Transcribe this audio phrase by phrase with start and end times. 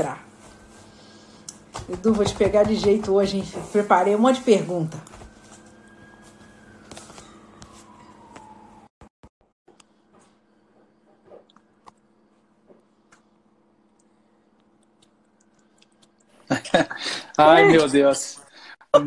[0.00, 0.24] entrar.
[1.88, 3.44] Edu, vou te pegar de jeito hoje, hein?
[3.70, 4.98] Preparei um monte de pergunta.
[17.36, 18.40] Ai, meu Deus.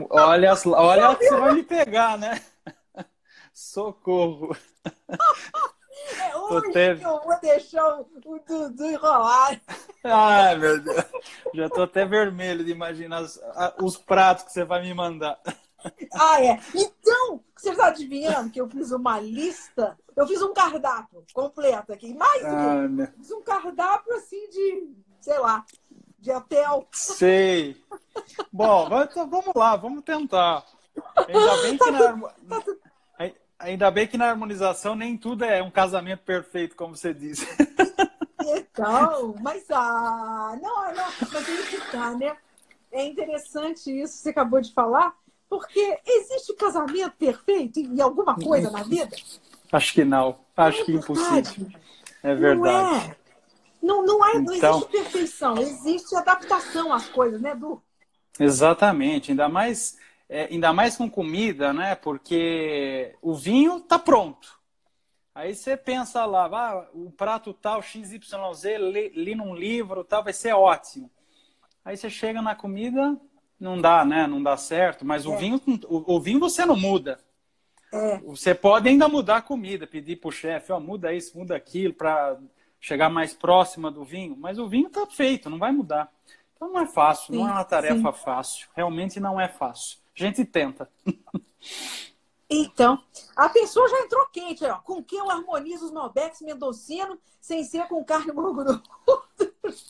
[0.10, 2.42] Olha, olha que você vai me pegar, né?
[3.54, 4.56] Socorro.
[6.36, 9.62] Hoje que eu vou deixar o Dudu enrolar.
[10.04, 11.06] Ai, meu Deus.
[11.54, 13.40] Já tô até vermelho de imaginar os,
[13.82, 15.40] os pratos que você vai me mandar.
[16.14, 16.60] Ah, é.
[16.74, 19.98] Então, você está adivinhando que eu fiz uma lista?
[20.16, 22.14] Eu fiz um cardápio completo aqui.
[22.14, 23.08] Mais ah, um.
[23.18, 24.90] Fiz um cardápio assim de,
[25.20, 25.66] sei lá,
[26.20, 26.88] de hotel.
[26.92, 27.76] Sei.
[28.52, 30.64] Bom, vamos lá, vamos tentar.
[31.28, 32.32] Ainda bem que na,
[33.64, 37.48] ainda bem que na harmonização nem tudo é um casamento perfeito, como você disse.
[38.46, 42.36] Então, mas ah, não, não, mas aí que tá, né?
[42.92, 45.16] É interessante isso que você acabou de falar,
[45.50, 49.16] porque existe casamento perfeito em alguma coisa na vida?
[49.72, 50.40] Acho que não.
[50.56, 51.68] Acho é que é impossível.
[52.22, 52.60] É verdade.
[52.62, 53.16] Não é.
[53.82, 57.82] Não, não, é, não então, existe perfeição, existe adaptação às coisas, né, Edu?
[58.40, 59.98] Exatamente, ainda mais,
[60.34, 61.94] é, ainda mais com comida, né?
[61.94, 64.60] Porque o vinho tá pronto.
[65.36, 68.20] Aí você pensa lá, ah, o prato tal, XYZ,
[68.80, 71.10] li, li num livro, tal, vai ser ótimo.
[71.86, 73.16] Aí você chega na comida,
[73.60, 74.26] não dá, né?
[74.26, 75.30] Não dá certo, mas é.
[75.30, 77.20] o vinho, o, o, vinho você não muda.
[77.92, 78.18] É.
[78.22, 82.40] Você pode ainda mudar a comida, pedir pro chefe, ó, muda isso, muda aquilo, para
[82.80, 86.12] chegar mais próxima do vinho, mas o vinho está feito, não vai mudar.
[86.56, 88.24] Então não é fácil, sim, não é uma tarefa sim.
[88.24, 88.68] fácil.
[88.76, 90.02] Realmente não é fácil.
[90.16, 90.90] A gente tenta.
[92.50, 93.02] Então,
[93.36, 94.78] a pessoa já entrou quente, ó.
[94.80, 98.84] Com que eu harmonizo os Malbecs mendocino sem ser com carne gordurosa?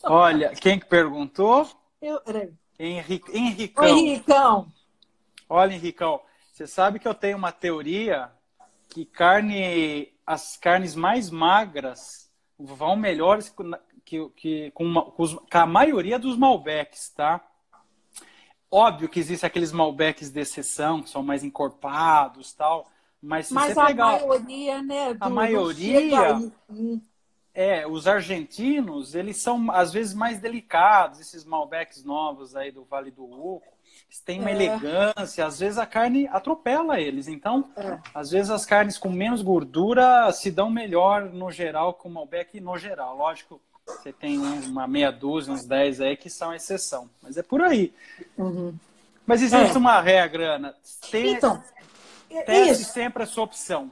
[0.04, 1.68] Olha, quem que perguntou?
[2.02, 2.54] Eu, peraí.
[2.80, 3.86] Henrique, Henricão.
[3.86, 4.68] Henricão.
[5.50, 6.22] Olha, Henricão,
[6.52, 8.32] você sabe que eu tenho uma teoria
[8.90, 13.54] que carne, as carnes mais magras vão melhores
[14.06, 17.42] que, que, com, uma, com, os, com, a maioria dos Malbecs, tá?
[18.76, 22.90] Óbvio que existem aqueles Malbecs de exceção, que são mais encorpados tal,
[23.22, 24.06] mas se mas você pegar...
[24.06, 25.14] a maioria, né?
[25.14, 26.52] Do, a maioria...
[27.56, 33.12] É, os argentinos, eles são às vezes mais delicados, esses Malbecs novos aí do Vale
[33.12, 33.74] do Uco
[34.26, 34.54] tem uma é.
[34.54, 37.28] elegância, às vezes a carne atropela eles.
[37.28, 38.00] Então, é.
[38.14, 42.60] às vezes as carnes com menos gordura se dão melhor no geral com o Malbec
[42.60, 43.18] no geral.
[43.18, 47.10] Lógico, você tem uma meia dúzia, uns 10 aí que são exceção.
[47.22, 47.94] Mas é por aí.
[48.38, 48.74] Uhum.
[49.26, 49.78] Mas existe é.
[49.78, 50.76] uma regra, Ana.
[51.10, 51.64] Tem, então,
[52.46, 52.92] teste isso.
[52.92, 53.92] sempre a sua opção.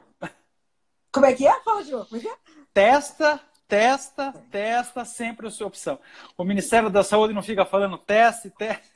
[1.11, 1.61] Como é que é?
[1.61, 2.15] Fala de novo.
[2.15, 2.35] É é?
[2.73, 3.41] Testa
[3.71, 5.97] testa, testa sempre a sua opção.
[6.37, 8.91] O Ministério da Saúde não fica falando teste, teste.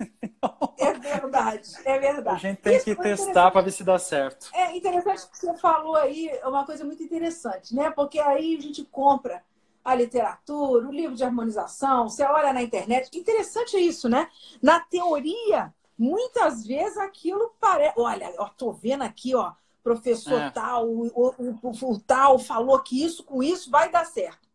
[0.78, 2.36] É verdade, é verdade.
[2.36, 4.50] A gente tem Isso que testar para ver se dá certo.
[4.54, 7.90] É interessante que você falou aí, é uma coisa muito interessante, né?
[7.90, 9.42] Porque aí a gente compra
[9.86, 13.16] a literatura, o livro de harmonização, você olha na internet.
[13.16, 14.28] Interessante isso, né?
[14.60, 17.94] Na teoria, muitas vezes aquilo parece.
[17.96, 19.54] Olha, eu tô vendo aqui, ó,
[19.84, 20.50] professor é.
[20.50, 24.50] tal, o, o, o, o tal falou que isso com isso vai dar certo.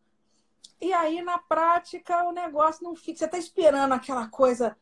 [0.81, 3.19] E aí, na prática, o negócio não fica.
[3.19, 4.75] Você está esperando aquela coisa,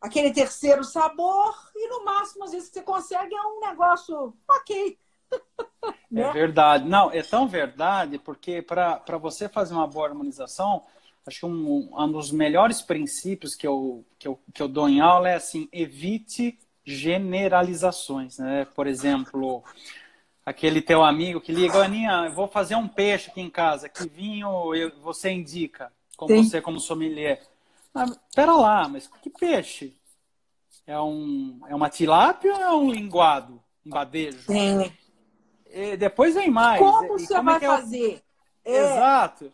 [0.00, 4.98] aquele terceiro sabor, e no máximo, às vezes, que você consegue é um negócio ok.
[6.10, 6.22] Né?
[6.22, 6.88] É verdade.
[6.88, 10.82] Não, é tão verdade, porque para você fazer uma boa harmonização,
[11.26, 15.00] acho que um, um dos melhores princípios que eu, que, eu, que eu dou em
[15.00, 18.38] aula é assim: evite generalizações.
[18.38, 18.66] Né?
[18.74, 19.62] Por exemplo,
[20.44, 24.08] aquele teu amigo que liga, Aninha, eu vou fazer um peixe aqui em casa, que
[24.08, 26.44] vinho eu, você indica, como Sim.
[26.44, 27.42] você como sommelier.
[27.94, 29.94] Ah, pera lá, mas que peixe?
[30.86, 33.62] É, um, é uma tilápia ou é um linguado?
[33.86, 34.40] Um badejo?
[34.40, 34.92] Sim.
[35.72, 36.80] E depois vem mais.
[36.80, 38.22] Como você como é vai é fazer?
[38.64, 38.76] É...
[38.76, 39.52] Exato.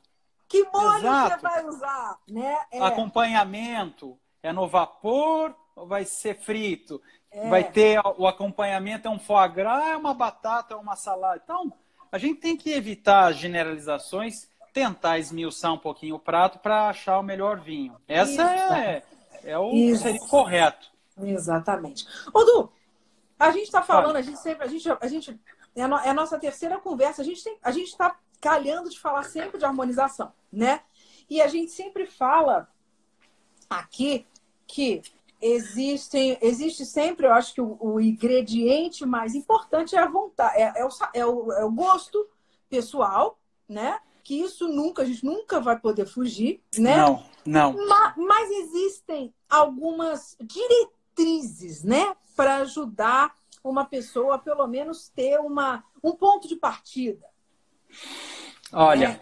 [0.48, 1.36] Que molho Exato.
[1.36, 2.18] você vai usar?
[2.28, 2.58] Né?
[2.72, 2.80] É.
[2.80, 4.18] Acompanhamento.
[4.42, 7.00] É no vapor ou vai ser frito?
[7.30, 7.48] É.
[7.48, 11.40] Vai ter o acompanhamento, é um foie gras, é uma batata, é uma salada.
[11.42, 11.72] Então,
[12.10, 17.18] a gente tem que evitar as generalizações, tentar esmiuçar um pouquinho o prato para achar
[17.18, 17.96] o melhor vinho.
[18.06, 19.02] Essa é,
[19.44, 20.02] é o Isso.
[20.02, 20.90] seria o correto.
[21.20, 22.06] Exatamente.
[22.32, 22.72] Ô, Du,
[23.38, 25.38] a gente está falando, a gente sempre, a gente, a gente
[25.80, 28.98] é a, é a nossa terceira conversa, a gente tem, a gente está calhando de
[28.98, 30.80] falar sempre de harmonização, né?
[31.28, 32.68] E a gente sempre fala
[33.68, 34.26] aqui
[34.66, 35.02] que
[35.40, 40.72] existem, existe sempre, eu acho que o, o ingrediente mais importante é a vontade, é,
[40.76, 42.26] é, o, é, o, é o gosto
[42.68, 43.38] pessoal,
[43.68, 44.00] né?
[44.24, 46.96] Que isso nunca, a gente nunca vai poder fugir, né?
[46.96, 47.86] Não, não.
[47.86, 56.12] Mas, mas existem algumas diretrizes, né, para ajudar uma pessoa pelo menos ter uma, um
[56.12, 57.26] ponto de partida.
[58.72, 59.20] Olha, né?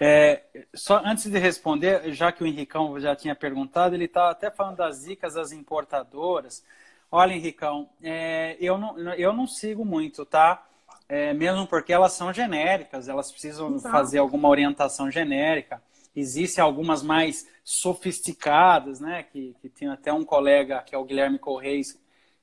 [0.00, 4.50] É, só antes de responder, já que o Henricão já tinha perguntado, ele estava até
[4.50, 6.64] falando das dicas das importadoras.
[7.10, 10.64] Olha, Henricão, é, eu, não, eu não sigo muito, tá?
[11.08, 13.90] É, mesmo porque elas são genéricas, elas precisam Exato.
[13.90, 15.82] fazer alguma orientação genérica.
[16.14, 19.24] Existem algumas mais sofisticadas, né?
[19.24, 21.82] Que, que tem até um colega, que é o Guilherme Correia,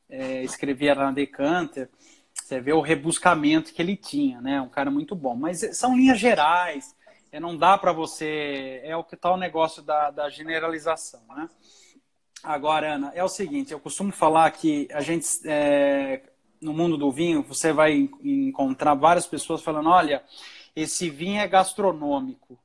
[0.09, 1.89] é, escrevia na Decanter.
[2.33, 4.61] Você vê o rebuscamento que ele tinha, né?
[4.61, 5.35] Um cara muito bom.
[5.35, 6.95] Mas são linhas gerais
[7.35, 8.79] é, não dá para você.
[8.81, 11.49] É o que está o negócio da, da generalização, né?
[12.41, 16.21] Agora, Ana, é o seguinte: eu costumo falar que a gente, é,
[16.61, 20.23] no mundo do vinho, você vai encontrar várias pessoas falando: olha,
[20.73, 22.57] esse vinho é gastronômico.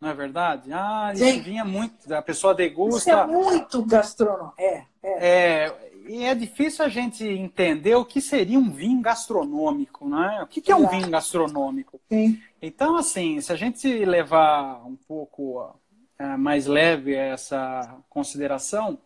[0.00, 0.72] Não é verdade?
[0.72, 1.40] Ah, esse Sim.
[1.40, 2.14] vinho é muito.
[2.14, 3.10] A pessoa degusta.
[3.10, 4.54] Isso é muito gastronômico.
[4.56, 5.64] É, é.
[5.64, 10.40] é e é difícil a gente entender o que seria um vinho gastronômico, né?
[10.42, 12.00] O que, que é um vinho gastronômico?
[12.08, 12.40] Sim.
[12.60, 15.74] Então, assim, se a gente levar um pouco
[16.18, 18.98] é, mais leve essa consideração,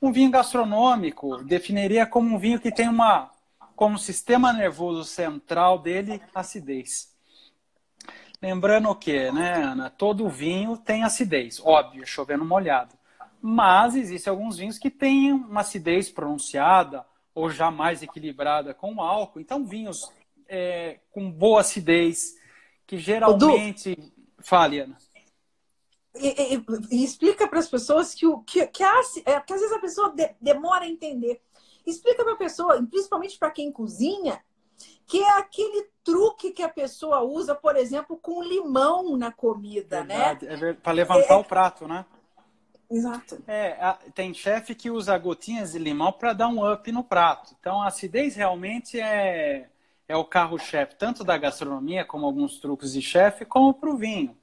[0.00, 3.30] um vinho gastronômico definiria como um vinho que tem uma,
[3.74, 7.12] como sistema nervoso central dele, acidez.
[8.40, 9.88] Lembrando o que, né, Ana?
[9.88, 12.94] Todo vinho tem acidez, óbvio, chovendo molhado.
[13.44, 17.04] Mas existem alguns vinhos que têm uma acidez pronunciada
[17.34, 19.40] ou já mais equilibrada com o álcool.
[19.40, 20.12] Então, vinhos
[20.48, 22.36] é, com boa acidez,
[22.86, 23.96] que geralmente.
[23.96, 24.12] Du...
[24.38, 24.96] Fale, Ana.
[26.14, 29.60] E, e, e explica para as pessoas que, o, que, que, a, é, que às
[29.60, 31.40] vezes a pessoa de, demora a entender.
[31.84, 34.40] Explica para a pessoa, principalmente para quem cozinha,
[35.06, 40.36] que é aquele truque que a pessoa usa, por exemplo, com limão na comida, né?
[40.36, 40.70] Verdade, né?
[40.70, 42.04] É para levantar é, o prato, né?
[42.92, 43.42] Exato.
[43.48, 47.56] É, tem chefe que usa gotinhas de limão para dar um up no prato.
[47.58, 49.70] Então, a acidez realmente é,
[50.06, 54.36] é o carro-chefe, tanto da gastronomia, como alguns truques de chefe, como para o vinho.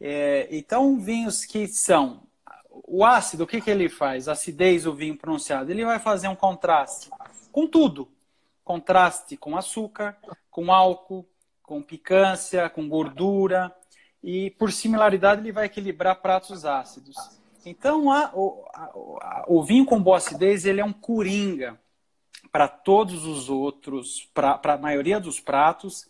[0.00, 2.22] É, então, vinhos que são.
[2.70, 4.28] O ácido, o que, que ele faz?
[4.28, 5.70] Acidez, o vinho pronunciado.
[5.70, 7.10] Ele vai fazer um contraste
[7.50, 8.08] com tudo:
[8.62, 10.16] contraste com açúcar,
[10.50, 11.26] com álcool,
[11.64, 13.74] com picância, com gordura.
[14.22, 17.41] E, por similaridade, ele vai equilibrar pratos ácidos.
[17.64, 21.78] Então, a, o, a, o vinho com boa acidez ele é um coringa
[22.50, 26.06] para todos os outros, para a maioria dos pratos.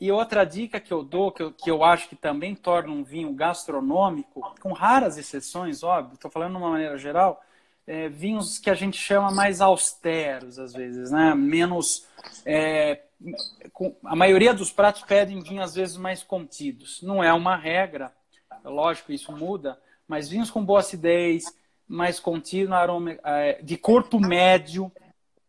[0.00, 3.02] E outra dica que eu dou, que eu, que eu acho que também torna um
[3.02, 7.42] vinho gastronômico, com raras exceções, óbvio, estou falando de uma maneira geral,
[7.86, 11.34] é, vinhos que a gente chama mais austeros, às vezes, né?
[11.34, 12.06] menos.
[12.44, 13.02] É,
[13.72, 17.00] com, a maioria dos pratos pedem vinho, às vezes, mais contidos.
[17.02, 18.12] Não é uma regra,
[18.64, 19.78] lógico, isso muda,
[20.08, 21.44] mas vinhos com boa acidez,
[21.86, 24.90] mais contínuo, aroma é, de corpo médio.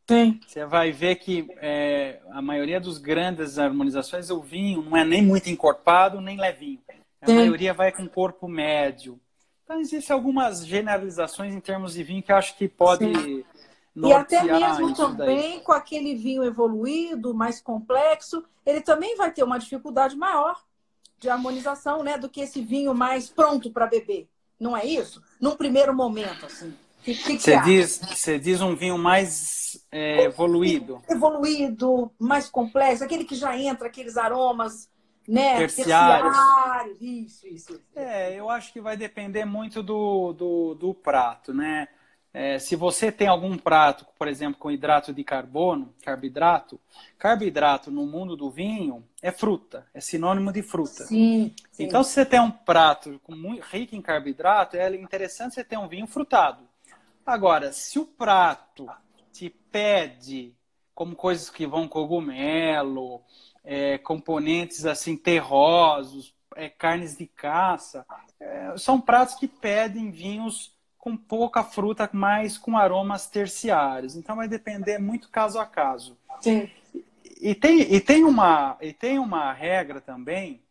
[0.08, 0.40] Sim.
[0.46, 5.22] Você vai ver que é, a maioria dos grandes harmonizações, o vinho não é nem
[5.22, 6.80] muito encorpado, nem levinho.
[7.22, 7.36] A Sim.
[7.36, 9.20] maioria vai com corpo médio.
[9.64, 13.06] Então, existem algumas generalizações em termos de vinho que eu acho que pode.
[13.96, 15.62] E até mesmo também daí.
[15.62, 20.62] com aquele vinho evoluído, mais complexo, ele também vai ter uma dificuldade maior
[21.18, 24.28] de harmonização, né, do que esse vinho mais pronto para beber.
[24.60, 25.22] Não é isso?
[25.40, 26.74] Num primeiro momento, assim.
[27.06, 31.02] Você diz, você diz um vinho mais é, evoluído.
[31.08, 34.90] Evoluído, mais complexo, aquele que já entra aqueles aromas
[35.28, 35.58] né?
[35.58, 36.36] terciários.
[36.36, 36.98] terciários.
[37.02, 37.82] Isso, isso, isso.
[37.96, 41.88] É, eu acho que vai depender muito do, do, do prato, né?
[42.38, 46.78] É, se você tem algum prato, por exemplo, com hidrato de carbono, carboidrato,
[47.18, 51.06] carboidrato no mundo do vinho é fruta, é sinônimo de fruta.
[51.06, 51.84] Sim, sim.
[51.86, 55.78] Então, se você tem um prato com muito, rico em carboidrato, é interessante você ter
[55.78, 56.68] um vinho frutado.
[57.26, 58.86] Agora, se o prato
[59.32, 60.54] te pede
[60.94, 63.24] como coisas que vão cogumelo,
[63.64, 68.06] é, componentes assim terrosos, é, carnes de caça,
[68.38, 70.75] é, são pratos que pedem vinhos
[71.06, 74.16] com pouca fruta, mas com aromas terciários.
[74.16, 76.18] Então vai depender muito caso a caso.
[76.42, 76.68] Sim.
[77.40, 80.64] E tem, e tem, uma, e tem uma regra também.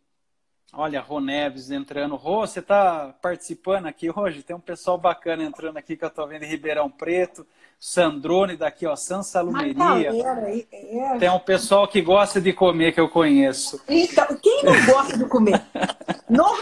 [0.76, 2.16] Olha, Rô Neves entrando.
[2.16, 4.42] Rô, você está participando aqui hoje?
[4.42, 7.46] Tem um pessoal bacana entrando aqui que eu estou vendo em Ribeirão Preto.
[7.78, 10.10] Sandrone daqui, ó, San Salumeria.
[10.72, 11.18] É.
[11.18, 13.82] Tem um pessoal que gosta de comer que eu conheço.
[13.88, 15.62] Então, quem não gosta de comer?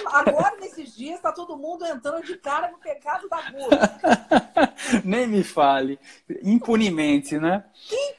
[0.06, 4.00] agora, nesses dias, está todo mundo entrando de cara no pecado da gula.
[5.04, 5.98] Nem me fale.
[6.42, 7.64] Impunemente, né?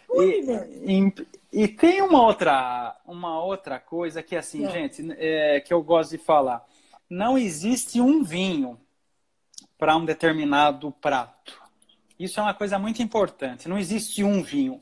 [0.10, 0.82] Impunemente.
[0.86, 4.70] E, e, tem uma outra, uma outra coisa que, assim, é.
[4.72, 6.66] gente, é, que eu gosto de falar.
[7.10, 8.80] Não existe um vinho
[9.78, 11.62] para um determinado prato.
[12.18, 13.70] Isso é uma coisa muito importante.
[13.70, 14.80] Não existe um vinho,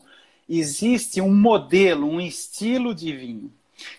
[0.48, 3.54] existe um modelo, um estilo de vinho.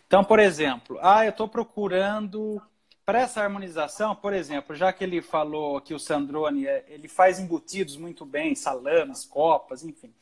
[0.06, 2.62] Então, por exemplo, ah, eu estou procurando
[3.04, 7.38] para essa harmonização, por exemplo, já que ele falou que o Sandrone é, ele faz
[7.38, 10.12] embutidos muito bem, salames, copas, enfim.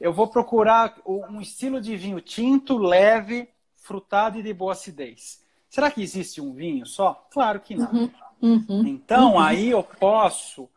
[0.00, 5.42] Eu vou procurar um estilo de vinho tinto, leve, frutado e de boa acidez.
[5.68, 7.26] Será que existe um vinho só?
[7.30, 7.92] Claro que não.
[7.92, 8.10] Uhum,
[8.42, 9.38] uhum, então, uhum.
[9.38, 10.68] aí eu posso.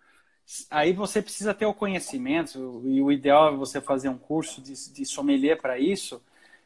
[0.70, 4.74] Aí você precisa ter o conhecimento, e o ideal é você fazer um curso de,
[4.92, 6.22] de sommelier para isso.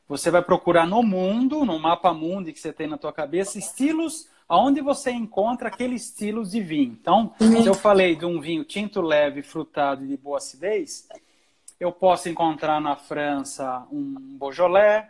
[0.10, 4.28] Você vai procurar no mundo, no mapa mundo que você tem na tua cabeça, estilos
[4.48, 6.98] aonde você encontra aquele estilo de vinho.
[7.00, 7.62] Então, uhum.
[7.62, 11.08] se eu falei de um vinho tinto leve, frutado e de boa acidez,
[11.80, 15.06] eu posso encontrar na França um Beaujolais,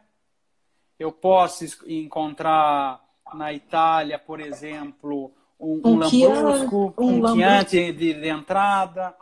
[1.00, 8.28] eu posso encontrar na Itália, por exemplo, um, um, um Lambrusco, um, um de, de,
[8.28, 9.16] entrada.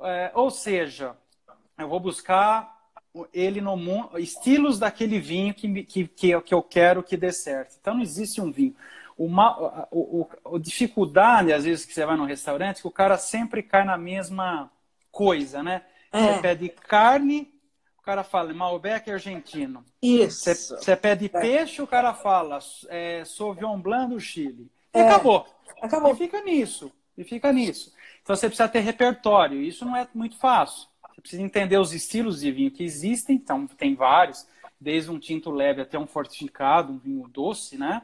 [0.00, 1.16] É, ou seja,
[1.78, 2.74] eu vou buscar
[3.32, 7.76] ele no mundo, estilos daquele vinho que, que, que eu quero que dê certo.
[7.80, 8.74] Então, não existe um vinho.
[9.16, 13.16] Uma, o, o, o, dificuldade, às vezes, que você vai num restaurante, que o cara
[13.16, 14.70] sempre cai na mesma
[15.12, 15.82] coisa, né?
[16.14, 16.34] É.
[16.34, 17.52] Você pede carne,
[17.98, 19.84] o cara fala Malbec argentino.
[20.00, 20.44] Isso.
[20.44, 21.28] Você, você pede é.
[21.28, 24.70] peixe, o cara fala é, Sauvignon Blanc do Chile.
[24.94, 25.08] E é.
[25.08, 25.46] acabou.
[25.82, 26.12] Acabou.
[26.12, 26.92] E fica nisso.
[27.16, 27.92] E fica nisso.
[28.22, 29.60] Então você precisa ter repertório.
[29.60, 30.88] Isso não é muito fácil.
[31.14, 33.36] Você precisa entender os estilos de vinho que existem.
[33.36, 34.46] Então tem vários,
[34.80, 38.02] desde um tinto leve até um fortificado, um vinho doce, né?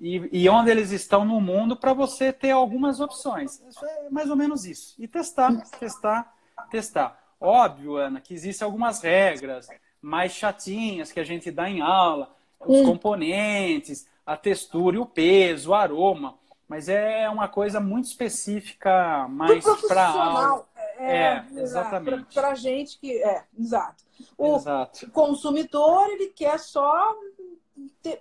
[0.00, 3.60] e, e onde eles estão no mundo para você ter algumas opções.
[3.68, 4.94] Isso é mais ou menos isso.
[4.98, 6.34] E testar, testar,
[6.70, 7.19] testar.
[7.40, 9.68] Óbvio, Ana, que existem algumas regras
[10.00, 12.84] mais chatinhas que a gente dá em aula, os hum.
[12.84, 16.38] componentes, a textura e o peso, o aroma.
[16.68, 20.68] Mas é uma coisa muito específica, mais para aula.
[20.98, 22.34] É, é exatamente.
[22.34, 23.20] Para gente que.
[23.22, 24.04] É, exato.
[24.38, 25.10] O exato.
[25.10, 27.16] consumidor, ele quer só
[28.02, 28.20] ter,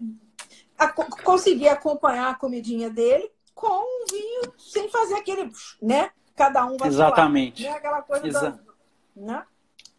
[0.78, 6.10] a, conseguir acompanhar a comidinha dele com um vinho sem fazer aquele, né?
[6.36, 7.62] Cada um vai Exatamente.
[7.62, 7.78] Falar, né?
[7.78, 8.60] Aquela coisa Exa da,
[9.16, 9.44] né?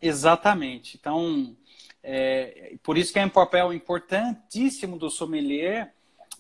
[0.01, 0.97] Exatamente.
[0.99, 1.57] Então,
[2.03, 5.93] é, por isso que é um papel importantíssimo do sommelier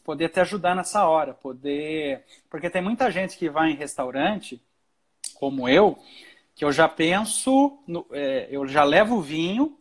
[0.04, 4.60] poder te ajudar nessa hora, poder, porque tem muita gente que vai em restaurante,
[5.34, 5.98] como eu,
[6.54, 9.78] que eu já penso, no, é, eu já levo o vinho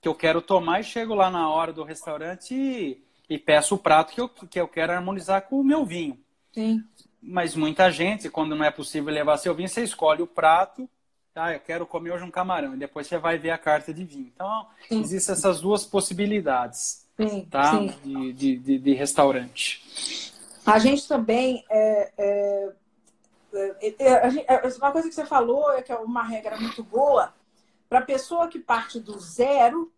[0.00, 3.78] que eu quero tomar e chego lá na hora do restaurante e e peço o
[3.78, 6.18] prato que eu, que eu quero harmonizar com o meu vinho.
[6.52, 6.82] Sim.
[7.20, 10.88] Mas muita gente, quando não é possível levar seu vinho, você escolhe o prato.
[11.38, 12.74] Ah, eu quero comer hoje um camarão.
[12.74, 14.30] E depois você vai ver a carta de vinho.
[14.34, 15.00] Então, Sim.
[15.00, 17.46] existem essas duas possibilidades Sim.
[17.50, 17.72] Tá?
[17.72, 17.94] Sim.
[18.04, 20.32] De, de, de, de, restaurante.
[20.64, 21.64] A gente também.
[21.68, 22.72] É, é,
[23.54, 27.32] é, é, é uma coisa que você falou é que é uma regra muito boa
[27.88, 29.90] para a pessoa que parte do zero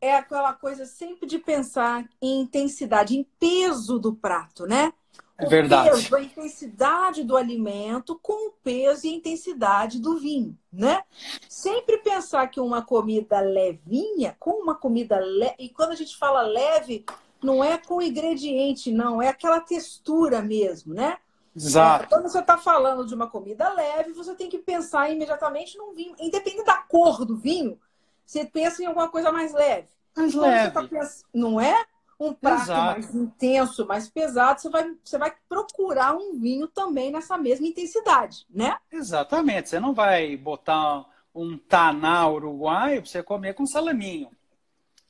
[0.00, 4.92] é aquela coisa sempre de pensar em intensidade, em peso do prato, né?
[5.38, 5.90] É verdade.
[5.90, 11.02] Peso, a intensidade do alimento com o peso e a intensidade do vinho, né?
[11.48, 16.40] Sempre pensar que uma comida levinha, com uma comida leve, e quando a gente fala
[16.40, 17.04] leve,
[17.42, 21.18] não é com ingrediente, não, é aquela textura mesmo, né?
[21.54, 22.04] Exato.
[22.04, 25.94] É, quando você está falando de uma comida leve, você tem que pensar imediatamente num
[25.94, 27.78] vinho, independente da cor do vinho,
[28.24, 29.88] você pensa em alguma coisa mais leve.
[30.16, 30.70] Mais leve.
[30.72, 31.84] Tá pensando, não é?
[32.18, 32.80] Um prato Exato.
[32.80, 38.46] mais intenso, mais pesado, você vai, você vai procurar um vinho também nessa mesma intensidade,
[38.48, 38.78] né?
[38.90, 39.68] Exatamente.
[39.68, 41.04] Você não vai botar
[41.34, 44.30] um taná uruguaio para você comer com salaminho.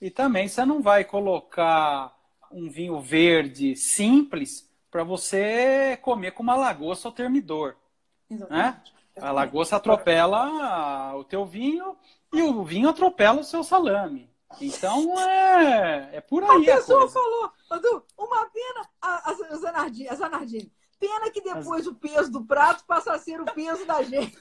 [0.00, 2.14] E também você não vai colocar
[2.50, 7.76] um vinho verde simples para você comer com uma lagosta ou termidor.
[8.28, 8.36] Né?
[8.36, 8.92] Exatamente.
[8.92, 9.22] Né?
[9.22, 11.96] A lagosta atropela o teu vinho
[12.32, 14.28] e o vinho atropela o seu salame.
[14.60, 16.70] Então é, é por aí.
[16.70, 21.82] A pessoa a falou, Edu, uma pena, a, a, Zanardini, a Zanardini, pena que depois
[21.82, 21.86] As...
[21.86, 24.38] o peso do prato passa a ser o peso da gente.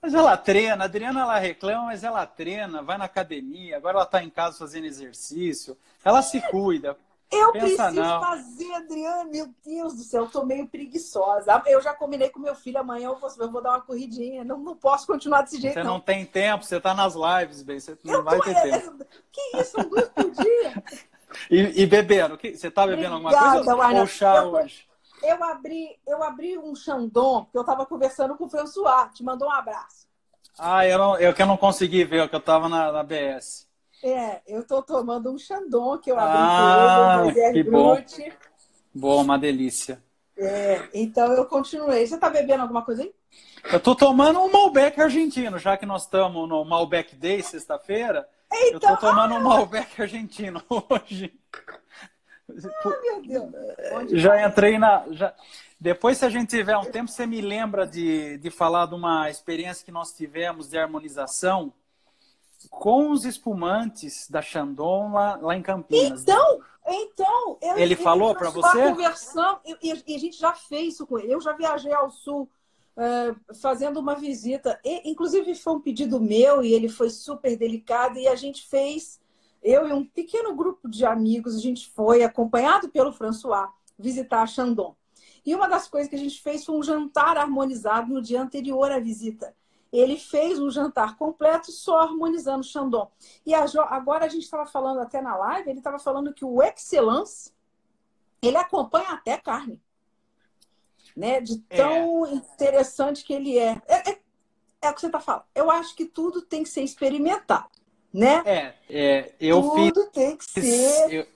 [0.00, 4.04] Mas ela treina, a Adriana ela reclama, mas ela treina, vai na academia, agora ela
[4.04, 6.96] está em casa fazendo exercício, ela se cuida.
[7.30, 8.20] Eu Pensa preciso não.
[8.20, 9.24] fazer, Adriana.
[9.24, 11.62] Meu Deus do céu, eu tô meio preguiçosa.
[11.66, 14.44] Eu já combinei com meu filho amanhã, eu vou, eu vou dar uma corridinha.
[14.44, 15.74] Não, não posso continuar desse jeito.
[15.74, 17.78] Você não, não tem tempo, você tá nas lives, bem.
[17.78, 19.04] Você não eu vai tô, ter é, tempo.
[19.30, 20.82] Que isso, são duas por dia.
[21.50, 22.38] e, e bebendo?
[22.42, 24.00] Você tá bebendo Obrigada, alguma coisa?
[24.00, 24.88] Ou chá eu, hoje?
[25.22, 29.12] Eu abri, eu abri um Xandon, porque eu tava conversando com o François.
[29.12, 30.08] Te mandou um abraço.
[30.58, 33.67] Ah, eu, não, eu que eu não consegui ver, que eu tava na, na BS.
[34.02, 38.04] É, eu tô tomando um Chandon que eu abri ah, com ele, que bom.
[38.94, 40.02] Bom, uma delícia.
[40.36, 42.06] É, então eu continuei.
[42.06, 43.12] Você está bebendo alguma coisa aí?
[43.70, 48.28] Eu estou tomando um Malbec argentino, já que nós estamos no Malbec Day, sexta-feira.
[48.50, 51.34] Então, eu estou tomando ah, um Malbec argentino hoje.
[52.48, 53.52] Ah, meu Deus.
[53.92, 54.46] Onde já vai?
[54.46, 55.04] entrei na.
[55.10, 55.34] Já...
[55.78, 59.28] Depois, se a gente tiver um tempo, você me lembra de, de falar de uma
[59.28, 61.72] experiência que nós tivemos de harmonização
[62.70, 66.22] com os espumantes da Chandon lá, lá em Campinas.
[66.22, 68.88] Então, então eu, ele falou para você?
[68.88, 71.32] Conversão, e, e, a gente já fez isso com ele.
[71.32, 72.48] Eu já viajei ao sul
[72.96, 74.80] uh, fazendo uma visita.
[74.84, 78.18] E, inclusive, foi um pedido meu e ele foi super delicado.
[78.18, 79.20] E a gente fez,
[79.62, 84.46] eu e um pequeno grupo de amigos, a gente foi, acompanhado pelo François, visitar a
[84.46, 84.96] Chandon.
[85.46, 88.90] E uma das coisas que a gente fez foi um jantar harmonizado no dia anterior
[88.90, 89.54] à visita
[89.92, 93.10] ele fez um jantar completo só harmonizando Chandon.
[93.44, 93.80] E a jo...
[93.80, 97.52] agora a gente estava falando até na live, ele estava falando que o Excellence,
[98.42, 99.80] ele acompanha até carne.
[101.16, 101.40] Né?
[101.40, 102.34] De tão é.
[102.34, 103.80] interessante que ele é.
[103.88, 104.18] É, é,
[104.82, 105.44] é o que você está falando.
[105.54, 107.68] Eu acho que tudo tem que ser experimentado.
[108.12, 108.42] Né?
[108.44, 111.12] É, é eu tudo fiz, tem que ser.
[111.12, 111.26] Eu,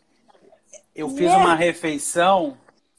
[0.94, 1.36] eu fiz né?
[1.36, 2.56] uma refeição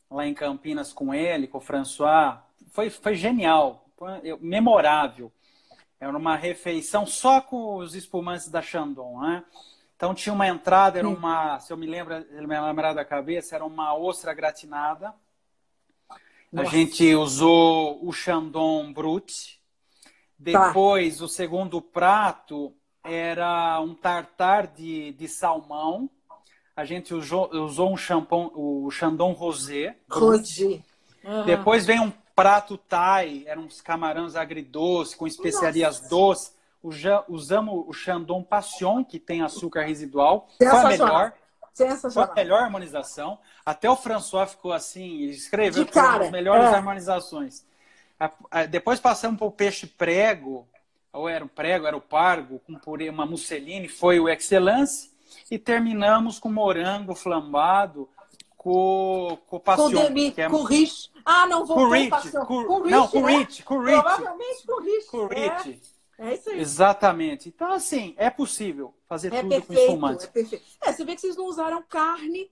[0.10, 2.40] lá em Campinas com ele, com o François.
[2.72, 5.32] Foi, foi genial, foi memorável.
[6.04, 9.44] Era uma refeição só com os espumantes da Chandon, né?
[9.96, 13.64] Então tinha uma entrada, era uma, se eu me lembro, me lembrar da cabeça, era
[13.64, 15.14] uma ostra gratinada.
[16.52, 16.68] Nossa.
[16.68, 19.58] A gente usou o Chandon Brut.
[20.44, 20.68] Tá.
[20.68, 21.24] Depois, tá.
[21.24, 26.10] o segundo prato era um tartar de, de salmão.
[26.76, 29.96] A gente usou, usou um champon, o Chandon Rosé.
[30.10, 30.82] Rosé.
[31.24, 31.46] Uhum.
[31.46, 36.10] Depois vem um prato Thai, eram uns camarões agridoces com especiarias Nossa.
[36.10, 36.64] doces.
[37.30, 40.50] Usamos o Chandon Passion, que tem açúcar residual.
[40.58, 41.34] Foi a melhor.
[42.12, 43.40] Foi a melhor harmonização.
[43.66, 46.76] Até o François ficou assim, ele escreveu que as melhores é.
[46.76, 47.66] harmonizações.
[48.70, 50.68] Depois passamos para o peixe prego,
[51.12, 55.12] ou era o prego, era o pargo, com purê, uma musseline, foi o Excellence.
[55.50, 58.10] E terminamos com morango flambado,
[58.64, 59.92] com, com passion.
[59.92, 60.50] Com, demi, que é...
[60.50, 61.12] com rich.
[61.26, 62.92] Ah, não vou com rich, com, com rich.
[62.92, 63.38] Não, com né?
[63.38, 64.02] rich, com rich.
[64.02, 65.08] Provavelmente com rich.
[65.08, 65.82] Com rich.
[66.18, 66.30] É.
[66.30, 66.62] é isso aí.
[66.62, 67.50] Exatamente.
[67.50, 70.24] Então, assim, é possível fazer é tudo perfeito, com espumante.
[70.24, 70.66] É perfeito.
[70.82, 72.50] É, você vê que vocês não usaram carne,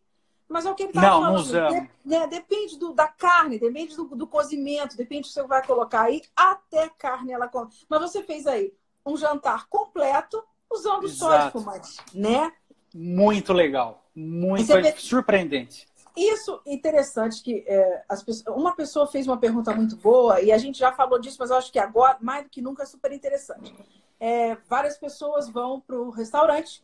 [0.49, 1.33] mas é o que ele está falando.
[1.33, 1.81] Não, usamos.
[1.81, 5.65] De, né, depende do, da carne, depende do, do cozimento, depende do que você vai
[5.65, 6.21] colocar aí.
[6.35, 7.71] Até carne ela come.
[7.87, 8.73] Mas você fez aí
[9.05, 11.17] um jantar completo usando Exato.
[11.17, 12.51] só espumante, né?
[12.93, 14.05] Muito legal.
[14.13, 15.87] Muito surpreendente.
[16.15, 20.77] Isso interessante que é, pessoas, uma pessoa fez uma pergunta muito boa e a gente
[20.77, 23.73] já falou disso, mas eu acho que agora, mais do que nunca, é super interessante.
[24.19, 26.83] É, várias pessoas vão para o restaurante,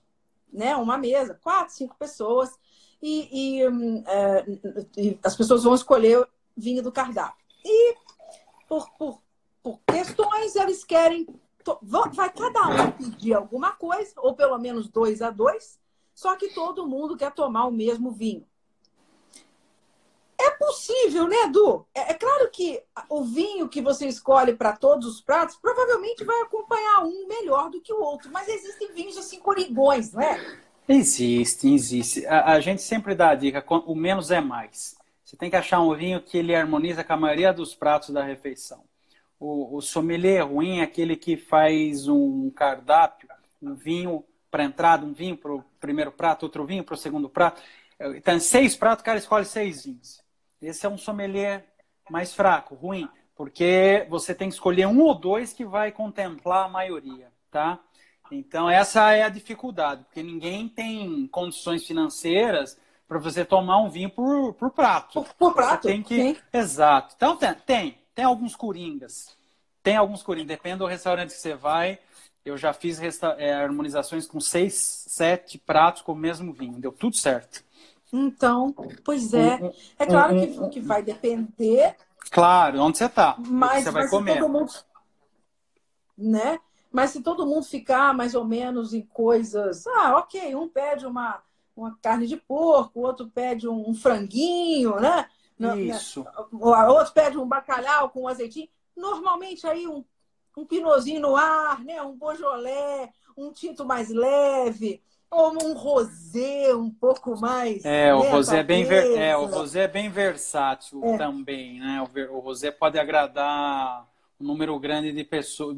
[0.51, 0.75] né?
[0.75, 2.57] Uma mesa, quatro, cinco pessoas,
[3.01, 4.45] e, e, hum, é,
[4.97, 7.45] e, as pessoas vão escolher vinho do cardápio.
[7.63, 7.95] E
[8.67, 9.21] por, por,
[9.61, 11.27] por questões, eles querem.
[11.81, 15.77] Vai cada um pedir alguma coisa, ou pelo menos dois a dois,
[16.15, 18.47] só que todo mundo quer tomar o mesmo vinho.
[20.39, 21.85] É possível, né, Edu?
[21.93, 26.41] É, é, claro que o vinho que você escolhe para todos os pratos provavelmente vai
[26.41, 30.59] acompanhar um melhor do que o outro, mas existem vinhos assim corigões, não é?
[30.87, 32.25] Existe, existe.
[32.27, 34.95] A, a, gente sempre dá a dica: o menos é mais.
[35.25, 38.23] Você tem que achar um vinho que ele harmoniza com a maioria dos pratos da
[38.23, 38.83] refeição.
[39.39, 43.27] O, o sommelier ruim é aquele que faz um cardápio,
[43.61, 47.27] um vinho para entrada, um vinho para o primeiro prato, outro vinho para o segundo
[47.27, 47.61] prato.
[47.99, 50.23] Então, seis pratos, o cara escolhe seis vinhos.
[50.61, 51.65] Esse é um sommelier
[52.09, 56.69] mais fraco, ruim, porque você tem que escolher um ou dois que vai contemplar a
[56.69, 57.79] maioria, tá?
[58.31, 64.09] Então essa é a dificuldade, porque ninguém tem condições financeiras para você tomar um vinho
[64.09, 65.21] por, por prato.
[65.21, 65.83] Por, por prato?
[65.83, 66.15] Você tem que...
[66.15, 66.37] Sim.
[66.51, 67.13] Exato.
[67.15, 69.37] Então tem, tem, tem alguns coringas.
[69.81, 71.99] Tem alguns coringas, depende do restaurante que você vai.
[72.43, 73.35] Eu já fiz resta...
[73.37, 74.73] é, harmonizações com seis,
[75.07, 77.63] sete pratos com o mesmo vinho, deu tudo certo.
[78.11, 79.59] Então, pois é.
[79.99, 81.95] É claro que, que vai depender.
[82.31, 83.35] Claro, onde você está.
[83.37, 84.39] Mas você vai comer.
[84.39, 84.71] Todo mundo,
[86.17, 86.59] né?
[86.91, 89.85] Mas se todo mundo ficar mais ou menos em coisas.
[89.87, 91.41] Ah, ok, um pede uma,
[91.75, 95.27] uma carne de porco, o outro pede um, um franguinho, né?
[95.77, 96.25] Isso.
[96.51, 98.69] O outro pede um bacalhau com um azeitinho.
[98.95, 100.03] Normalmente aí um,
[100.55, 102.01] um pinozinho no ar, né?
[102.01, 107.83] Um bojolé, um tinto mais leve ou um rosé um pouco mais.
[107.85, 109.17] É, o rosé é bem ver...
[109.17, 111.17] é, o rosé é bem versátil é.
[111.17, 112.05] também, né?
[112.31, 114.07] O, rosé pode agradar
[114.39, 115.75] um número grande de pessoas,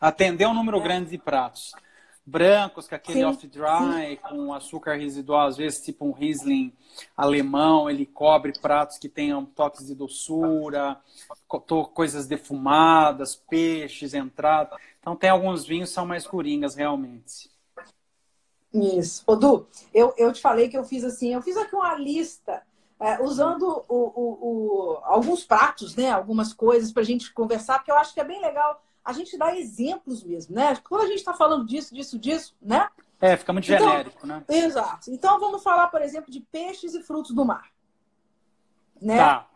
[0.00, 0.82] atender um número é.
[0.82, 1.72] grande de pratos.
[2.24, 6.72] brancos, com aquele off-dry, com açúcar residual, às vezes tipo um Riesling
[7.16, 10.98] alemão, ele cobre pratos que tenham toques de doçura,
[11.92, 14.76] coisas defumadas, peixes, entrada.
[15.00, 17.54] Então tem alguns vinhos que são mais coringas realmente.
[18.82, 19.22] Isso.
[19.26, 22.62] Ô, Du, eu, eu te falei que eu fiz assim, eu fiz aqui uma lista
[22.98, 26.10] é, usando o, o, o, alguns pratos, né?
[26.10, 29.38] Algumas coisas para a gente conversar, porque eu acho que é bem legal a gente
[29.38, 30.76] dar exemplos mesmo, né?
[30.88, 32.88] Quando a gente está falando disso, disso, disso, né?
[33.20, 34.44] É, fica muito então, genérico, né?
[34.48, 35.10] Exato.
[35.10, 37.70] Então vamos falar, por exemplo, de peixes e frutos do mar.
[39.00, 39.16] Né?
[39.16, 39.46] Tá.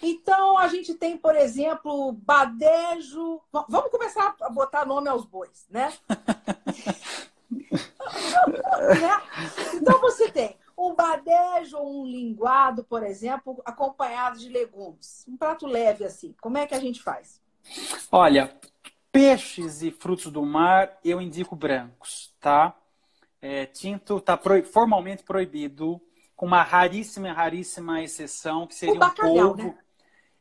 [0.00, 3.40] Então a gente tem, por exemplo, badejo.
[3.68, 5.92] Vamos começar a botar nome aos bois, né?
[7.54, 9.22] né?
[9.74, 15.24] Então você tem um badejo ou um linguado, por exemplo, acompanhado de legumes.
[15.28, 16.34] Um prato leve assim.
[16.40, 17.40] Como é que a gente faz?
[18.10, 18.54] Olha,
[19.14, 22.76] Peixes e frutos do mar, eu indico brancos, tá?
[23.40, 24.60] É, tinto está pro...
[24.64, 26.00] formalmente proibido,
[26.34, 29.62] com uma raríssima, raríssima exceção, que seria bacalhau, um polvo.
[29.68, 29.78] Né?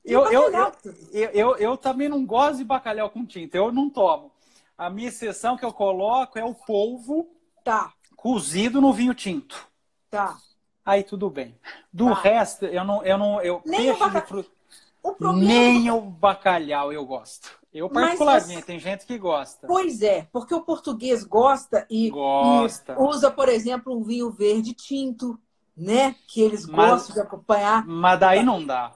[0.04, 0.71] Eu, eu, eu,
[1.12, 4.32] eu, eu, eu, também não gosto de bacalhau com tinta, eu não tomo.
[4.78, 7.30] A minha exceção que eu coloco é o polvo
[7.64, 7.94] tá.
[8.16, 9.68] cozido no vinho tinto.
[10.10, 10.38] Tá.
[10.86, 11.58] Aí tudo bem.
[11.92, 12.22] Do tá.
[12.22, 13.04] resto, eu não.
[13.04, 14.28] Eu não eu, Nem peixe o bacalhau.
[14.28, 14.52] Fruto...
[15.02, 15.48] O problema...
[15.48, 17.52] Nem o bacalhau eu gosto.
[17.74, 18.66] Eu, particularmente, você...
[18.66, 19.66] tem gente que gosta.
[19.66, 22.94] Pois é, porque o português gosta e, gosta.
[22.94, 25.40] e usa, por exemplo, um vinho verde tinto,
[25.76, 26.16] né?
[26.28, 27.86] Que eles mas, gostam de acompanhar.
[27.88, 28.92] Mas daí não dá.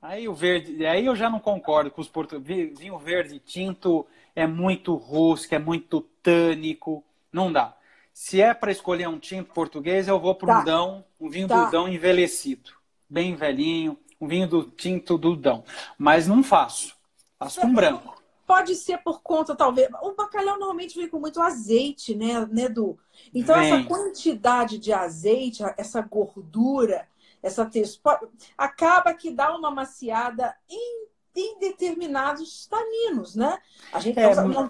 [0.00, 2.78] Aí o verde, aí eu já não concordo com os portugueses.
[2.78, 4.06] Vinho verde tinto
[4.38, 7.04] é muito rústico, é muito tânico.
[7.32, 7.76] Não dá.
[8.14, 10.64] Se é para escolher um tinto português, eu vou para um tá.
[10.64, 11.64] dão, um vinho tá.
[11.64, 12.70] do dão envelhecido,
[13.10, 15.64] bem velhinho, um vinho do tinto do dão.
[15.98, 16.96] Mas não faço.
[17.36, 18.22] Faço com branco.
[18.46, 19.88] Pode ser por conta, talvez.
[20.02, 22.96] O bacalhau normalmente vem com muito azeite, né, né Edu?
[23.34, 23.72] Então, vem.
[23.72, 27.08] essa quantidade de azeite, essa gordura,
[27.42, 28.20] essa textura,
[28.56, 31.07] acaba que dá uma maciada em,
[31.38, 33.58] em determinados taninos, né?
[33.92, 34.68] A gente é, não...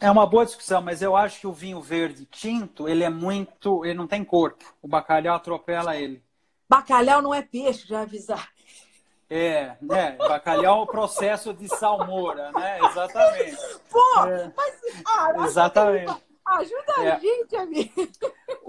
[0.00, 3.84] é uma boa discussão, mas eu acho que o vinho verde tinto, ele é muito.
[3.84, 4.64] Ele não tem corpo.
[4.82, 6.22] O bacalhau atropela ele.
[6.68, 8.50] Bacalhau não é peixe, já avisar.
[9.30, 10.12] É, né?
[10.12, 12.78] Bacalhau é o processo de salmoura, né?
[12.82, 13.56] Exatamente.
[13.90, 14.52] Pô, é.
[14.56, 14.74] mas
[15.06, 16.28] ah, exatamente.
[16.46, 17.20] Ajuda a é.
[17.20, 18.10] gente, amigo.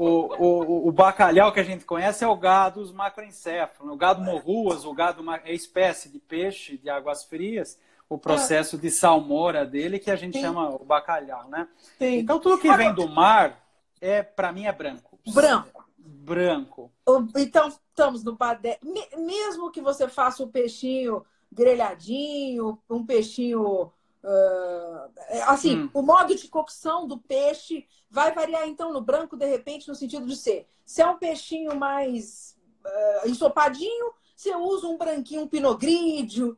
[0.02, 3.94] O, o, o bacalhau que a gente conhece é o gado os macroencéfalos.
[3.94, 7.78] O gado morruas, o gado é espécie de peixe de águas frias.
[8.08, 10.42] O processo de salmoura dele que a gente Sim.
[10.42, 11.68] chama o bacalhau, né?
[11.98, 12.20] Sim.
[12.20, 13.62] Então tudo que vem do mar
[14.00, 15.20] é para mim é branco.
[15.28, 15.90] Branco
[16.30, 16.92] branco.
[17.36, 18.80] Então, estamos no padé.
[19.18, 23.92] Mesmo que você faça o um peixinho grelhadinho, um peixinho.
[24.24, 25.10] Uh,
[25.48, 25.90] assim, hum.
[25.94, 30.26] o modo de cocção do peixe vai variar, então, no branco, de repente, no sentido
[30.26, 30.68] de ser.
[30.86, 36.58] Se é um peixinho mais uh, ensopadinho, você usa um branquinho, um pinogrídio.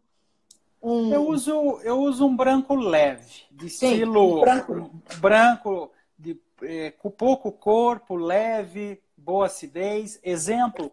[0.82, 1.14] Um...
[1.14, 6.92] Eu, uso, eu uso um branco leve, de Sim, estilo um branco, branco de, é,
[6.92, 10.20] com pouco corpo, leve, boa acidez.
[10.24, 10.92] Exemplo,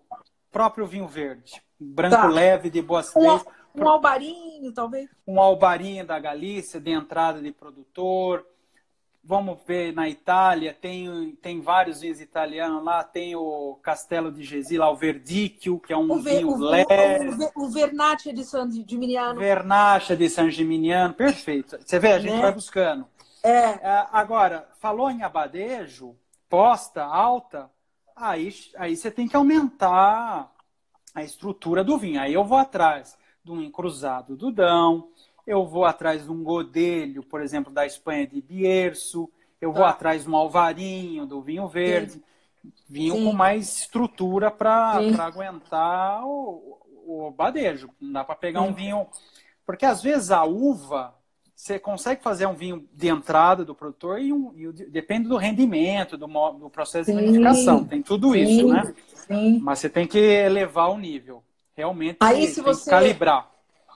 [0.50, 1.62] próprio vinho verde.
[1.78, 2.26] Branco tá.
[2.26, 3.42] leve, de boa acidez.
[3.42, 5.08] Um, um albarinho, talvez?
[5.26, 8.46] Um albarinho da Galícia, de entrada de produtor.
[9.22, 14.78] Vamos ver na Itália, tem, tem vários vinhos italianos lá, tem o Castelo de Gesi,
[14.78, 17.28] lá o Verdicchio, que é um o vinho o, leve.
[17.54, 19.38] O, o, Vernaccia de San Gimignano.
[19.38, 21.76] Vernaccia de San Gimignano, perfeito.
[21.78, 22.40] Você vê, a gente né?
[22.40, 23.06] vai buscando.
[23.42, 23.50] É.
[23.50, 24.06] é.
[24.12, 26.16] Agora, falou em abadejo,
[26.48, 27.70] posta alta,
[28.16, 30.50] aí, aí você tem que aumentar
[31.14, 32.20] a estrutura do vinho.
[32.20, 35.08] Aí eu vou atrás de um encruzado do Dão,
[35.46, 39.90] eu vou atrás de um godelho, por exemplo, da Espanha de Bierzo, eu vou tá.
[39.90, 42.22] atrás de um alvarinho do vinho verde, Sim.
[42.88, 43.24] vinho Sim.
[43.24, 47.90] com mais estrutura para aguentar o, o badejo.
[48.00, 49.06] Não dá para pegar um vinho.
[49.66, 51.14] Porque às vezes a uva
[51.58, 56.16] você consegue fazer um vinho de entrada do produtor e, um, e depende do rendimento,
[56.16, 57.84] do, do processo sim, de vinificação.
[57.84, 58.94] Tem tudo isso, né?
[59.26, 59.58] Sim.
[59.60, 61.42] Mas você tem que elevar o nível.
[61.78, 62.90] Realmente Aí, se você...
[62.90, 63.48] calibrar.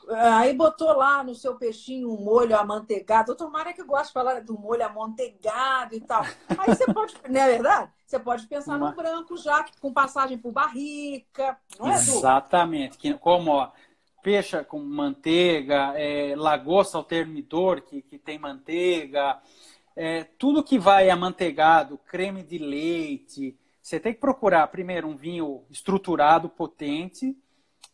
[0.09, 3.35] Aí botou lá no seu peixinho um molho amanteigado.
[3.35, 6.23] Tomara que eu gosto de falar do molho amanteigado e tal.
[6.23, 7.91] Aí você pode, não é verdade?
[8.07, 8.91] Você pode pensar Uma...
[8.91, 11.59] no branco já, com passagem por barrica.
[11.77, 12.97] Não é, Exatamente.
[12.97, 13.73] Que, como, ó,
[14.23, 19.41] peixe com manteiga, é, lagosta ao termidor, que, que tem manteiga,
[19.97, 23.59] é, tudo que vai amanteigado, creme de leite.
[23.83, 27.37] Você tem que procurar primeiro um vinho estruturado, potente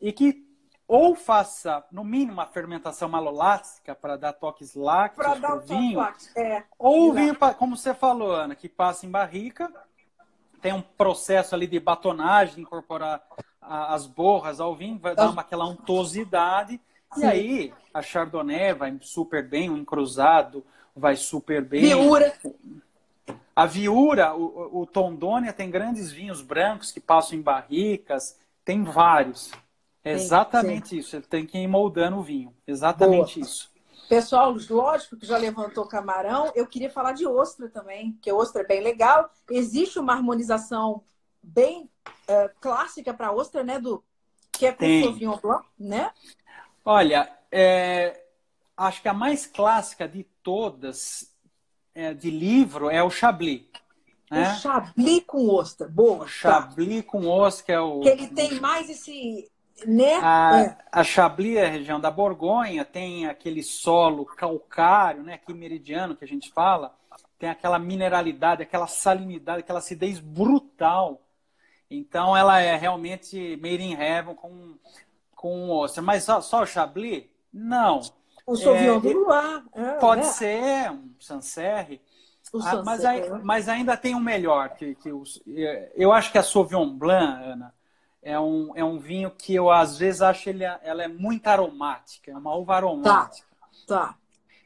[0.00, 0.48] e que
[0.88, 6.00] ou faça, no mínimo, uma fermentação malolática para dar toques lácteos para dar vinho.
[6.34, 9.70] É, ou o vinho, como você falou, Ana, que passa em barrica,
[10.62, 13.22] tem um processo ali de batonagem, incorporar
[13.60, 16.80] as borras ao vinho, vai dar uma, aquela untuosidade.
[17.12, 17.20] Sim.
[17.20, 20.64] E aí, a Chardonnay vai super bem, o encruzado
[20.96, 21.82] vai super bem.
[21.82, 22.32] Viura.
[23.54, 29.50] A Viura, o, o Tondônia tem grandes vinhos brancos que passam em barricas, tem vários.
[30.12, 30.98] Exatamente sim.
[30.98, 32.54] isso, ele tem que ir moldando o vinho.
[32.66, 33.46] Exatamente Boa.
[33.46, 33.70] isso.
[34.08, 38.66] Pessoal, lógico que já levantou camarão, eu queria falar de ostra também, que ostra é
[38.66, 39.30] bem legal.
[39.50, 41.02] Existe uma harmonização
[41.42, 44.02] bem uh, clássica para ostra, né, do
[44.50, 45.04] que é com Tem.
[45.04, 46.10] Sauvignon Blanc, né?
[46.84, 48.24] Olha, é,
[48.76, 51.30] acho que a mais clássica de todas
[51.94, 53.62] é, de livro é o Chablis.
[54.30, 54.52] Né?
[54.52, 56.16] O Chablis com ostra, boa.
[56.16, 56.28] O tá.
[56.28, 57.10] Chablis tá.
[57.10, 58.00] com ostra é o.
[58.00, 59.50] Que ele tem mais esse
[59.86, 60.14] né?
[60.22, 60.76] A, é.
[60.90, 65.34] a Chablis é a região da Borgonha, tem aquele solo calcário, né?
[65.34, 66.94] Aqui meridiano que a gente fala,
[67.38, 71.22] tem aquela mineralidade, aquela salinidade, aquela acidez brutal.
[71.90, 74.74] Então ela é realmente made in heaven com,
[75.34, 76.02] com ostra.
[76.02, 77.24] Mas só, só o Chablis?
[77.52, 78.00] Não.
[78.46, 79.64] O Sauvignon é, do Loire.
[79.74, 80.26] É, pode né?
[80.26, 82.00] ser um Sancerre.
[82.62, 83.02] Ah, mas,
[83.42, 84.70] mas, ainda tem um melhor.
[84.70, 87.74] Que, que os, é, eu acho que a Sauvignon Blanc, Ana,
[88.22, 92.30] é um, é um vinho que eu às vezes acho ele ela é muito aromática,
[92.30, 93.46] é uma uva aromática.
[93.86, 94.06] Tá.
[94.06, 94.18] tá.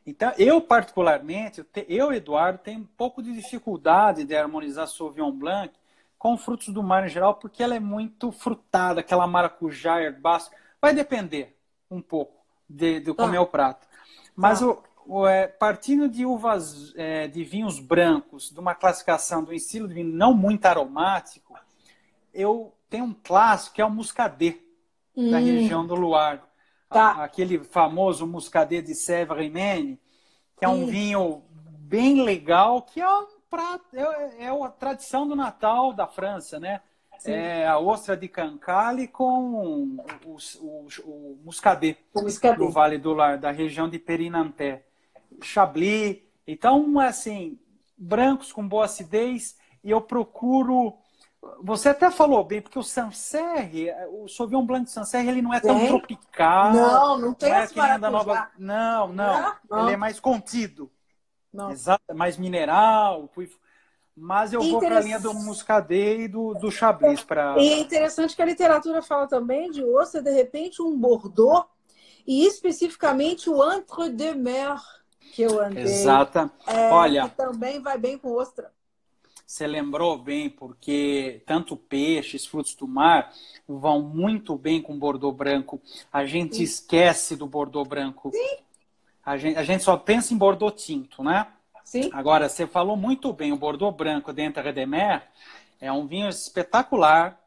[0.05, 5.73] Então, eu particularmente, eu, Eduardo, tenho um pouco de dificuldade de harmonizar Sauvignon Blanc
[6.19, 10.53] com frutos do mar em geral, porque ela é muito frutada, aquela maracujá, herbácea.
[10.81, 11.57] Vai depender
[11.91, 13.23] um pouco de, de tá.
[13.23, 13.87] como é o prato.
[14.35, 14.67] Mas tá.
[14.67, 19.87] o, o é, partindo de uvas, é, de vinhos brancos, de uma classificação do estilo
[19.87, 21.55] de vinho não muito aromático,
[22.35, 24.62] eu tem um clássico que é o Muscadet,
[25.16, 25.31] hum.
[25.31, 26.42] da região do Loire.
[26.90, 27.24] Tá.
[27.24, 29.98] Aquele famoso Muscadet de Sèvres-Maine,
[30.59, 31.42] que é um vinho
[31.78, 36.83] bem legal, que é um prato, é, é a tradição do Natal da França, né?
[37.18, 37.33] Sim.
[37.33, 43.14] É a ostra de Cancale com o, o, o, Muscadet, o Muscadet do Vale do
[43.14, 44.85] Lar, da região de Perinanté.
[45.40, 46.18] Chablis.
[46.46, 47.59] Então, assim,
[47.96, 49.57] brancos com boa acidez.
[49.83, 50.98] E eu procuro
[51.61, 55.61] você até falou bem, porque o Sancerre, o Sauvignon Blanc de Sancerre, ele não é
[55.61, 55.88] tão tem?
[55.88, 56.72] tropical.
[56.72, 58.50] Não, não tem não é da nova...
[58.59, 60.90] Não, não, não, Ele é mais contido.
[61.52, 61.70] Não.
[61.70, 63.28] Exato, mais mineral.
[64.16, 67.22] Mas eu vou para a linha do Muscadet e do, do Chablis.
[67.22, 67.57] Pra...
[67.59, 71.66] E é interessante que a literatura fala também de ostra, de repente, um Bordeaux,
[72.26, 74.83] e especificamente o Entre-deux-Mers,
[75.35, 75.85] que eu andei.
[75.85, 76.50] Exata.
[76.66, 77.28] É, Olha.
[77.28, 78.70] Que também vai bem com ostra.
[79.53, 83.35] Você lembrou bem, porque tanto peixes, frutos do mar
[83.69, 85.79] vão muito bem com Bordeaux branco.
[86.11, 86.62] A gente Sim.
[86.62, 88.31] esquece do Bordeaux branco.
[88.33, 88.57] Sim.
[89.23, 91.49] A gente, a gente só pensa em Bordeaux tinto, né?
[91.85, 92.09] Sim.
[92.15, 95.29] Agora, você falou muito bem, o Bordeaux branco dentro de Mer
[95.79, 97.38] é um vinho espetacular,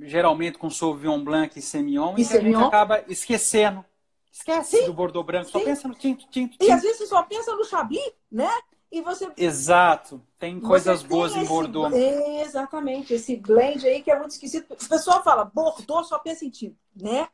[0.00, 3.84] geralmente com Sauvignon Blanc e Semillon, e, e que a gente acaba esquecendo.
[4.32, 4.86] Esquece Sim.
[4.86, 5.52] do Bordeaux branco, Sim.
[5.52, 6.64] só pensa no tinto, tinto, tinto.
[6.64, 8.50] E às vezes você só pensa no Chablis, né?
[8.90, 9.30] E você.
[9.36, 10.22] Exato.
[10.38, 11.94] Tem coisas boas em Bordeaux.
[11.94, 13.14] Exatamente.
[13.14, 14.72] Esse blend aí que é muito esquisito.
[14.72, 17.28] O pessoal fala, Bordeaux só pensa em tinto, né?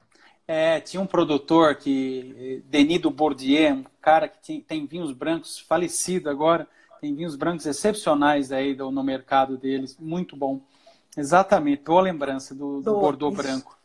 [0.47, 5.61] É, tinha um produtor que, Denis do Bordier, um cara que tem, tem vinhos brancos,
[5.61, 6.67] falecido agora,
[7.01, 10.61] tem vinhos brancos excepcionais aí do, no mercado deles, muito bom.
[11.17, 13.43] Exatamente, boa lembrança do, do Bordeaux isso.
[13.43, 13.79] branco.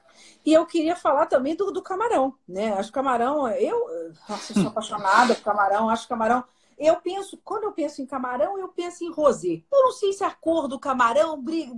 [0.43, 2.73] E eu queria falar também do, do camarão, né?
[2.73, 3.87] Acho que camarão, eu,
[4.27, 6.43] nossa, eu sou apaixonada por camarão, acho camarão
[6.77, 9.63] eu penso, quando eu penso em camarão, eu penso em rosé.
[9.71, 11.73] Eu não sei se a cor do camarão briga,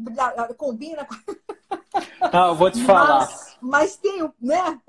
[0.57, 1.15] combina com.
[2.33, 3.19] Não, vou te falar.
[3.19, 4.79] Mas, mas tem, né?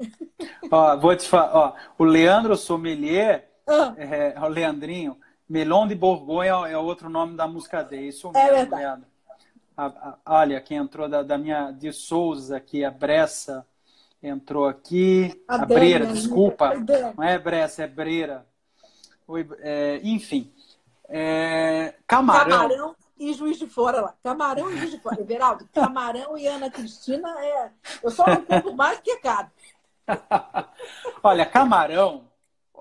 [0.70, 1.56] Ó, vou te falar.
[1.56, 3.94] Ó, o Leandro Sommelier, ah.
[3.96, 5.16] é, o Leandrinho,
[5.48, 8.08] Melon de Borgonha é outro nome da música dele.
[8.08, 8.82] Isso é mesmo, é verdade.
[8.82, 9.06] Leandro.
[9.76, 13.66] A, a, olha, quem entrou da, da, minha de Souza aqui, a Bressa
[14.22, 15.40] entrou aqui.
[15.46, 16.74] A, a Breira, desculpa.
[17.16, 18.46] Não é Bressa, é Breira
[19.60, 20.52] é, enfim.
[21.08, 22.50] É, camarão.
[22.50, 24.14] Camarão e Juiz de Fora lá.
[24.22, 25.20] Camarão e Juiz de Fora.
[25.20, 27.70] Everaldo, Camarão e Ana Cristina é.
[28.02, 29.50] Eu só não compro mais que caro.
[31.22, 32.24] Olha, camarão,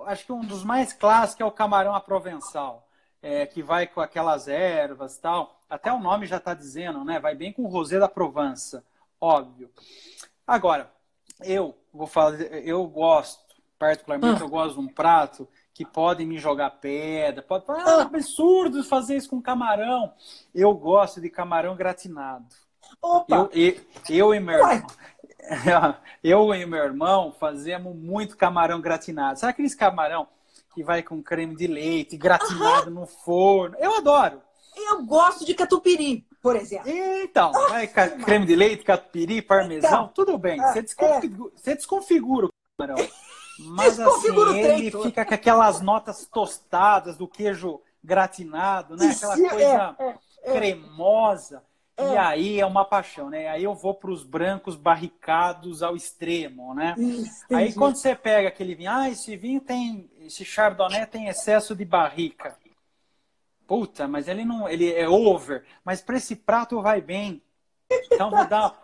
[0.06, 2.88] acho que um dos mais clássicos é o camarão a provençal.
[3.22, 5.60] É, que vai com aquelas ervas tal.
[5.70, 7.20] Até o nome já está dizendo, né?
[7.20, 8.82] Vai bem com o rosé da Provença,
[9.20, 9.70] óbvio.
[10.48, 10.90] Agora,
[11.42, 14.46] eu vou fazer, eu gosto, particularmente, ah.
[14.46, 15.48] eu gosto de um prato
[15.80, 20.12] que podem me jogar pedra, pode falar, ah, absurdo fazer isso com camarão.
[20.54, 22.44] Eu gosto de camarão gratinado.
[23.02, 23.34] Opa!
[23.34, 24.88] Eu, eu, eu e meu irmão.
[26.22, 29.40] Eu e meu irmão fazemos muito camarão gratinado.
[29.40, 30.28] Sabe aqueles camarão
[30.76, 33.78] que vai com creme de leite, gratinado no forno?
[33.80, 34.42] Eu adoro.
[34.76, 36.92] Eu gosto de catupiry, por exemplo.
[36.92, 40.60] Então, vai creme de leite, catupiry, parmesão, então, tudo bem.
[40.60, 41.58] Você, desconfigura, é.
[41.58, 42.98] você desconfigura o camarão.
[43.60, 49.12] Mas assim, ele fica com aquelas notas tostadas do queijo gratinado, né?
[49.16, 51.64] Aquela é, coisa é, é, cremosa.
[51.98, 52.18] E é.
[52.18, 53.50] aí é uma paixão, né?
[53.50, 56.96] Aí eu vou para os brancos barricados ao extremo, né?
[56.98, 61.76] Isso, aí quando você pega aquele vinho, ah, esse vinho tem, esse chardonnay tem excesso
[61.76, 62.58] de barrica.
[63.68, 65.66] Puta, mas ele não, ele é over.
[65.84, 67.42] Mas para esse prato vai bem.
[68.12, 68.82] Então vou dar.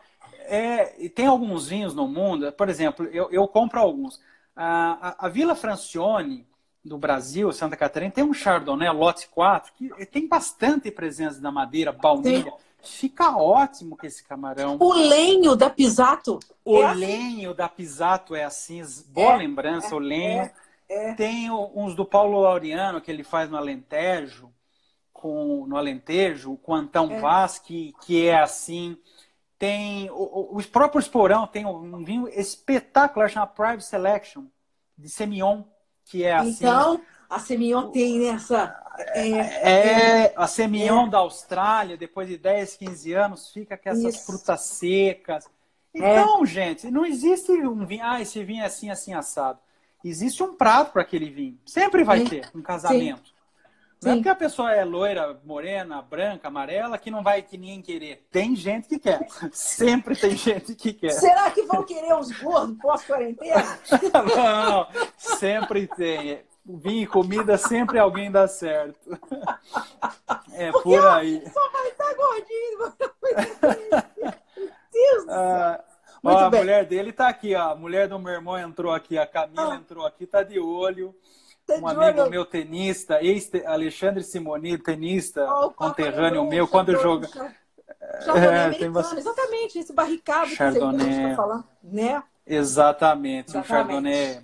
[0.47, 4.21] É, tem alguns vinhos no mundo, por exemplo, eu, eu compro alguns.
[4.56, 6.48] A, a, a Vila Francione,
[6.86, 11.91] do Brasil, Santa Catarina, tem um Chardonnay Lote 4 que tem bastante presença da madeira,
[11.91, 12.52] baunilha.
[12.52, 12.65] Sim.
[12.84, 14.78] Fica ótimo com esse camarão.
[14.80, 16.39] O lenho da Pisato.
[16.63, 17.00] O é assim?
[17.00, 17.58] lenho assim?
[17.58, 20.52] da Pisato é assim, boa é, lembrança, é, o lenho.
[20.88, 21.13] É, é.
[21.15, 24.52] Tem uns do Paulo Laureano que ele faz no Alentejo,
[25.12, 27.20] com no Alentejo, com Antão é.
[27.20, 28.96] Vaz, que, que é assim.
[29.65, 34.43] Tem o, os próprios Porão tem um vinho espetacular chamado Private Selection
[34.97, 35.63] de Semillon,
[36.06, 36.51] que é assim.
[36.51, 38.80] Então, a Semillon tem nessa
[39.13, 41.10] é, é, a Semillon é.
[41.10, 44.25] da Austrália, depois de 10, 15 anos, fica com essas Isso.
[44.25, 45.45] frutas secas.
[45.93, 45.97] É.
[45.97, 46.45] Então, é.
[46.45, 49.60] gente, não existe um vinho, ah, esse vinho é assim, assim, assado.
[50.04, 51.58] Existe um prato para aquele vinho.
[51.65, 53.30] Sempre vai ter um casamento.
[53.30, 53.35] Sim.
[54.06, 57.82] Não é porque a pessoa é loira, morena, branca, amarela, que não vai que ninguém
[57.82, 58.28] querer.
[58.32, 59.28] Tem gente que quer.
[59.52, 61.12] Sempre tem gente que quer.
[61.12, 63.80] Será que vão querer os gordos pós-quarentena?
[64.36, 64.88] não,
[65.18, 69.20] sempre tem vinho e comida sempre alguém dá certo.
[70.54, 71.44] É Porque por aí.
[71.52, 72.94] Só vai estar gordinho.
[74.91, 75.84] Deus do ah,
[76.24, 77.72] ó, a mulher dele tá aqui, ó.
[77.72, 79.76] A mulher do meu irmão entrou aqui, a Camila ah.
[79.76, 81.13] entrou aqui, tá de olho.
[81.65, 82.30] Tá um amigo olho.
[82.30, 87.28] meu tenista, ex Alexandre Simoni, tenista, oh, conterrâneo meu, quando joga.
[88.23, 89.19] Chardonnay é, bastante...
[89.19, 91.08] Exatamente, esse barricado Chardonnay.
[91.08, 92.23] que você tá falando, né?
[92.45, 93.58] Exatamente, Exatamente.
[93.58, 94.43] um Chardonnay.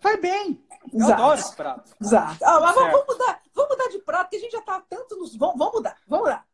[0.00, 0.64] Vai bem.
[0.92, 1.12] Eu Exato.
[1.12, 1.96] adoro esse prato.
[2.00, 2.44] Exato.
[2.44, 5.36] Ah, mas vamos mudar, vamos mudar de prato, porque a gente já tá tanto nos.
[5.36, 6.46] Vamos, vamos mudar, vamos mudar.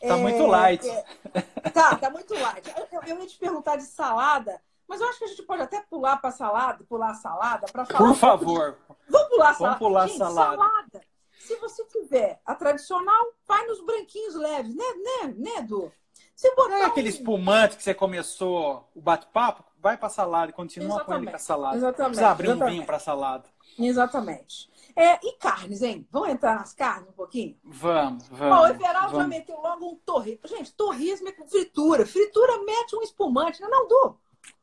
[0.00, 0.88] Tá é, muito light.
[0.88, 2.72] É, tá, tá muito light.
[2.76, 5.80] Eu, eu, ia te perguntar de salada, mas eu acho que a gente pode até
[5.82, 7.98] pular para salada, pular a salada para falar.
[7.98, 8.78] Por favor.
[9.08, 9.78] Vamos pular a salada.
[9.78, 10.56] Vamos pular gente, salada.
[10.56, 11.00] salada.
[11.38, 15.92] Se você tiver a tradicional, vai nos branquinhos leves, né, né, né, Edu?
[16.34, 17.12] Se botar é aquele um...
[17.12, 21.06] espumante que você começou o bate-papo, vai para salada e continua Exatamente.
[21.06, 21.76] com ele com a salada.
[21.76, 22.08] Exatamente.
[22.08, 22.70] Precisa abrir Exatamente.
[22.70, 23.48] um vinho para salada.
[23.78, 24.70] Exatamente.
[24.96, 26.08] É, e carnes, hein?
[26.10, 27.56] Vamos entrar nas carnes um pouquinho?
[27.62, 28.56] Vamos, vamos.
[28.56, 30.48] Bom, o Everaldo já meteu logo um torresmo.
[30.48, 32.04] Gente, torresmo é com fritura.
[32.04, 34.18] Fritura mete um espumante, não, é não do?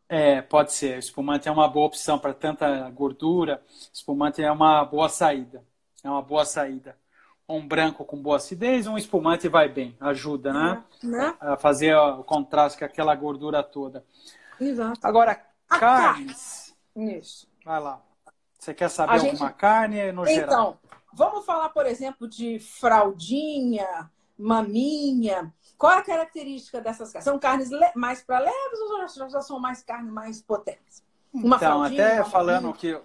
[0.07, 0.97] É, pode ser.
[0.97, 3.61] O espumante é uma boa opção para tanta gordura.
[3.93, 5.63] Espumante é uma boa saída.
[6.03, 6.97] É uma boa saída.
[7.47, 9.95] Um branco com boa acidez, um espumante vai bem.
[9.99, 10.83] Ajuda, né?
[11.03, 11.35] É, né?
[11.39, 14.03] A fazer o contraste com aquela gordura toda.
[14.59, 14.99] Exato.
[15.03, 15.39] Agora,
[15.69, 16.75] a carnes.
[16.95, 17.19] Carne.
[17.19, 17.47] Isso.
[17.63, 18.01] Vai lá.
[18.57, 19.53] Você quer saber a alguma gente...
[19.57, 20.43] carne no geral?
[20.43, 20.77] Então,
[21.13, 25.53] vamos falar, por exemplo, de fraldinha, maminha.
[25.77, 27.25] Qual é a característica dessas carnes?
[27.25, 31.03] São carnes mais para leves ou já são mais carnes mais potentes?
[31.33, 32.97] Uma então, até falando que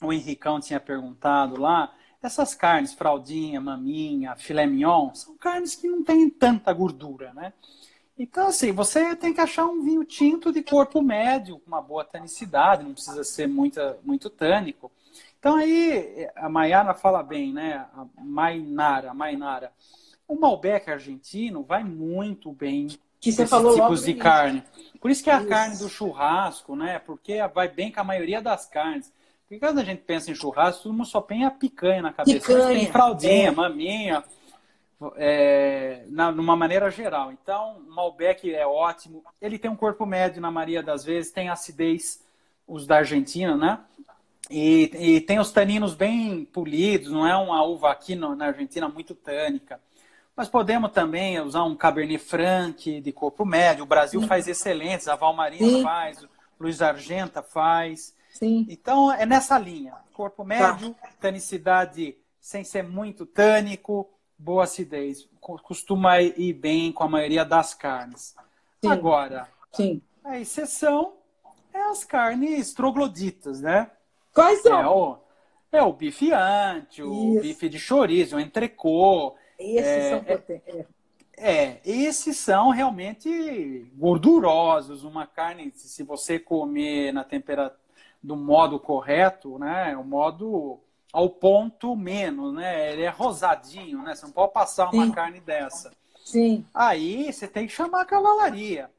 [0.00, 6.02] o Henricão tinha perguntado lá, essas carnes, fraldinha, maminha, filé mignon, são carnes que não
[6.02, 7.52] têm tanta gordura, né?
[8.18, 12.04] Então, assim, você tem que achar um vinho tinto de corpo médio, com uma boa
[12.04, 14.90] tanicidade, não precisa ser muita, muito tânico.
[15.38, 17.86] Então, aí, a Maiara fala bem, né?
[17.94, 19.72] A Mainara, a Mainara.
[20.28, 22.88] O Malbec argentino vai muito bem
[23.20, 24.62] que você falou tipos de carne.
[25.00, 25.48] Por isso que é a isso.
[25.48, 26.98] carne do churrasco, né?
[27.00, 29.12] Porque vai bem com a maioria das carnes.
[29.48, 32.38] Porque quando a gente pensa em churrasco, todo mundo só tem a picanha na cabeça.
[32.38, 33.50] Picanha, tem fraldinha, é.
[33.50, 34.22] maminha,
[35.16, 37.32] é, na, numa maneira geral.
[37.32, 39.24] Então, o Malbec é ótimo.
[39.40, 42.22] Ele tem um corpo médio na maioria das vezes, tem acidez,
[42.66, 43.80] os da Argentina, né?
[44.50, 49.14] E, e tem os taninos bem polidos, não é uma uva aqui na Argentina muito
[49.14, 49.80] tânica.
[50.38, 53.82] Mas podemos também usar um Cabernet Franc de corpo médio.
[53.82, 54.28] O Brasil Sim.
[54.28, 55.82] faz excelentes, a Valmarina Sim.
[55.82, 56.28] faz, o
[56.60, 58.14] Luiz Argenta faz.
[58.30, 58.64] Sim.
[58.68, 59.96] Então, é nessa linha.
[60.14, 61.08] Corpo médio, tá.
[61.20, 64.08] tanicidade sem ser muito tânico,
[64.38, 65.28] boa acidez.
[65.40, 68.36] Costuma ir bem com a maioria das carnes.
[68.80, 68.92] Sim.
[68.92, 70.00] Agora, Sim.
[70.22, 71.14] a exceção
[71.74, 73.90] é as carnes trogloditas, né?
[74.32, 74.80] Quais são?
[74.80, 75.18] É o,
[75.72, 77.42] é o bife ante, o Isso.
[77.42, 79.34] bife de chorizo, o entrecô.
[79.58, 80.86] Esses é, são é, potentes.
[81.36, 85.04] É, esses são realmente gordurosos.
[85.04, 87.78] Uma carne, se você comer na temperatura
[88.22, 89.96] do modo correto, né?
[89.96, 90.80] O modo
[91.12, 92.92] ao ponto menos, né?
[92.92, 94.14] Ele é rosadinho, né?
[94.14, 95.12] Você não pode passar uma Sim.
[95.12, 95.92] carne dessa.
[96.24, 96.64] Sim.
[96.74, 98.90] Aí você tem que chamar a cavalaria.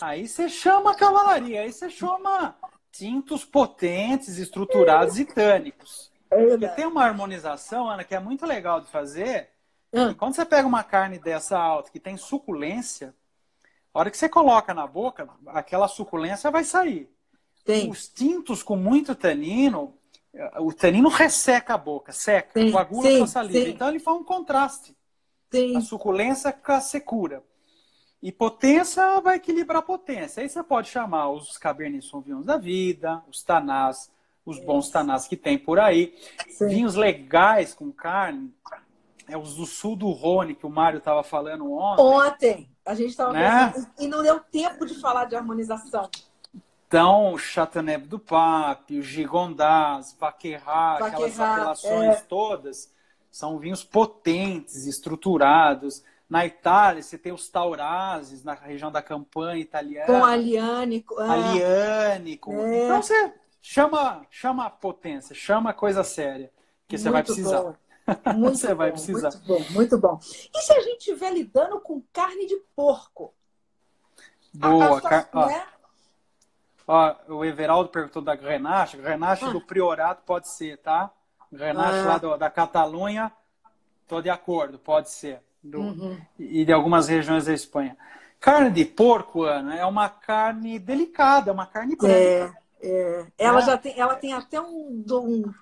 [0.00, 1.62] Aí você chama a cavalaria.
[1.62, 2.54] Aí você chama
[2.92, 6.12] tintos potentes, estruturados e tânicos.
[6.34, 9.50] É tem uma harmonização, Ana, que é muito legal de fazer.
[9.92, 10.10] Hum.
[10.10, 13.14] E quando você pega uma carne dessa alta, que tem suculência,
[13.92, 17.08] a hora que você coloca na boca, aquela suculência vai sair.
[17.64, 17.88] Tem.
[17.90, 19.96] Os tintos com muito tanino,
[20.58, 23.64] o tanino resseca a boca, seca, sim, coagula sim, a saliva.
[23.64, 23.70] Sim.
[23.70, 24.96] Então ele faz um contraste.
[25.50, 25.76] Sim.
[25.76, 27.42] A suculência com a secura.
[28.20, 30.42] E potência vai equilibrar a potência.
[30.42, 34.10] Aí você pode chamar os Cabernet Sauvignons da vida, os Tanás,
[34.44, 36.14] os bons Tanás que tem por aí.
[36.60, 38.52] Vinhos legais com carne,
[39.28, 42.02] é os do sul do Rhône, que o Mário estava falando ontem.
[42.02, 42.70] Ontem.
[42.84, 43.68] A gente estava né?
[43.68, 46.10] pensando, e não deu tempo de falar de harmonização.
[46.86, 52.20] Então, Chateauneuf do Pape, o Gigondas, Vaquerrat, aquelas apelações é.
[52.28, 52.92] todas,
[53.30, 56.04] são vinhos potentes, estruturados.
[56.28, 60.06] Na Itália, você tem os Taurases, na região da Campanha italiana.
[60.06, 61.20] Com aliânico.
[61.20, 61.28] É.
[61.28, 62.52] Aliânico.
[62.52, 62.84] É.
[62.84, 63.32] Então, você
[63.64, 66.52] chama, chama a potência, chama a coisa séria,
[66.86, 67.62] que você vai precisar.
[67.62, 67.74] Bom.
[68.36, 69.30] Muito você bom, vai precisar.
[69.30, 70.18] Muito bom, muito bom.
[70.54, 73.32] E se a gente estiver lidando com carne de porco?
[74.52, 75.00] Boa.
[75.00, 75.30] Car...
[75.32, 75.66] né?
[76.86, 78.98] Ó, o Everaldo perguntou da Grenache.
[78.98, 79.50] Grenache ah.
[79.50, 81.10] do Priorato pode ser, tá?
[81.50, 82.04] Grenache ah.
[82.04, 83.32] lá do, da Catalunha,
[84.06, 85.40] tô de acordo, pode ser.
[85.62, 86.20] Do, uhum.
[86.38, 87.96] E de algumas regiões da Espanha.
[88.38, 92.14] Carne de porco, Ana, é uma carne delicada, é uma carne branca.
[92.14, 92.52] É,
[92.84, 93.26] é.
[93.38, 93.66] Ela é.
[93.66, 95.54] já tem, ela tem até um, um,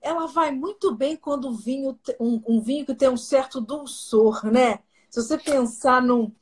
[0.00, 4.44] ela vai muito bem quando o vinho um, um vinho que tem um certo dulçor,
[4.46, 4.80] né?
[5.10, 6.32] Se você pensar num,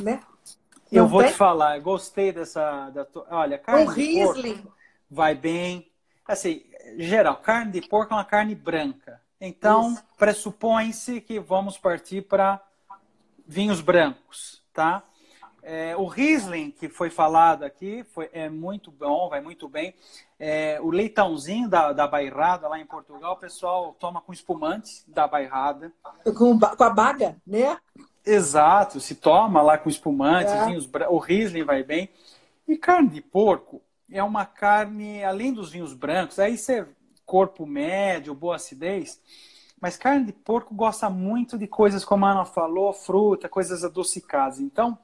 [0.00, 0.20] né?
[0.90, 2.90] Eu vou te falar, gostei dessa.
[2.90, 4.54] Da, olha, carne um de Riesling.
[4.56, 4.72] porco
[5.10, 5.90] vai bem.
[6.26, 6.64] Assim,
[6.98, 9.20] geral, carne de porco é uma carne branca.
[9.40, 12.62] Então, pressupõe-se que vamos partir para
[13.46, 15.02] vinhos brancos, tá?
[15.62, 19.94] É, o Riesling, que foi falado aqui, foi, é muito bom, vai muito bem.
[20.38, 25.28] É, o leitãozinho da, da bairrada lá em Portugal, o pessoal toma com espumante da
[25.28, 25.92] bairrada.
[26.36, 27.78] Com, com a baga, né?
[28.26, 30.66] Exato, se toma lá com espumante, é.
[30.66, 32.10] vinhos, o Riesling vai bem.
[32.66, 36.86] E carne de porco é uma carne, além dos vinhos brancos, aí você
[37.24, 39.20] corpo médio, boa acidez,
[39.80, 44.60] mas carne de porco gosta muito de coisas como a Ana falou, fruta, coisas adocicadas.
[44.60, 44.98] Então,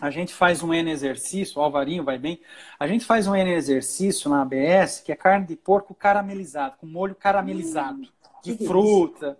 [0.00, 2.40] a gente faz um N exercício, o Alvarinho vai bem,
[2.78, 6.86] a gente faz um N exercício na ABS, que é carne de porco caramelizado, com
[6.86, 8.08] molho caramelizado, hum,
[8.42, 9.38] de fruta.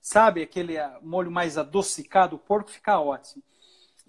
[0.00, 0.42] Sabe?
[0.42, 3.42] Aquele ah, molho mais adocicado, o porco fica ótimo.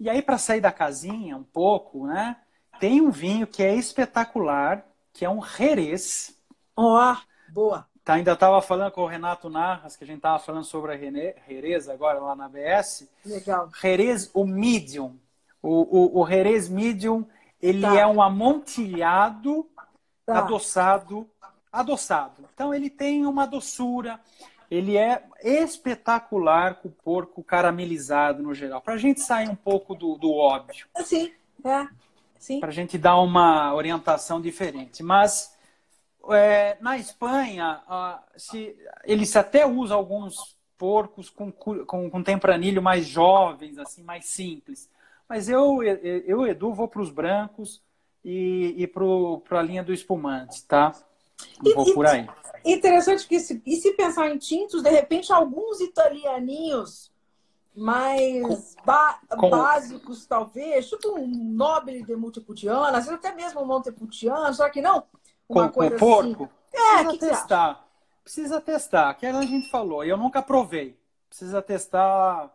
[0.00, 2.36] E aí, para sair da casinha um pouco, né?
[2.80, 6.36] Tem um vinho que é espetacular, que é um Jerez.
[6.74, 7.86] Ó, oh, boa.
[8.04, 10.98] Tá, ainda estava falando com o Renato Narras, que a gente estava falando sobre a
[10.98, 13.08] Jerez agora lá na BS.
[13.24, 13.70] Legal.
[13.80, 15.16] Jerez, o medium.
[15.66, 17.24] O, o, o Jerez medium,
[17.60, 17.98] ele tá.
[17.98, 19.66] é um amontilhado
[20.26, 20.40] tá.
[20.40, 21.26] adoçado,
[21.72, 22.44] adoçado.
[22.52, 24.20] Então ele tem uma doçura,
[24.70, 28.82] ele é espetacular com o porco caramelizado no geral.
[28.82, 30.86] Para a gente sair um pouco do, do óbvio.
[31.02, 31.32] Sim,
[31.64, 31.88] é.
[32.38, 32.60] Sim.
[32.60, 35.02] Para a gente dar uma orientação diferente.
[35.02, 35.56] Mas
[36.28, 37.80] é, na Espanha,
[38.36, 44.92] se, eles até usam alguns porcos com, com, com tempranilho mais jovens, assim, mais simples.
[45.28, 47.82] Mas eu, eu Edu, vou para os brancos
[48.24, 50.92] e, e para a linha do espumante, tá?
[51.74, 52.28] Vou e, por aí.
[52.64, 57.12] Interessante que se, e se pensar em tintos, de repente alguns italianinhos
[57.74, 59.50] mais ba com...
[59.50, 64.80] básicos, talvez, tipo um Nobile de Montepulciano, às vezes até mesmo um Montepulciano, só que
[64.80, 65.04] não
[65.48, 66.44] uma com, coisa porco?
[66.44, 66.54] assim.
[66.72, 67.74] É, Precisa que testar.
[67.74, 70.96] Que Precisa testar, que a gente falou, eu nunca provei.
[71.28, 72.50] Precisa testar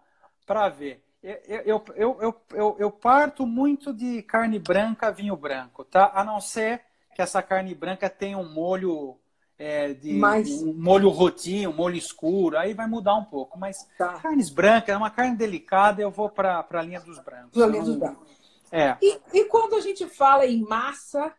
[0.46, 1.04] para ver.
[1.22, 6.12] Eu, eu, eu, eu, eu, parto muito de carne branca, vinho branco, tá?
[6.14, 6.82] A não ser
[7.14, 9.18] que essa carne branca tenha um molho
[9.58, 10.64] é, de mas...
[10.64, 13.60] um molho rotinho, um molho escuro, aí vai mudar um pouco.
[13.60, 14.14] Mas tá.
[14.20, 17.52] carnes brancas, é uma carne delicada, eu vou para a linha dos brancos.
[17.52, 18.30] Para a linha dos brancos.
[18.72, 18.96] É.
[19.02, 21.34] E, e, quando a gente fala em massa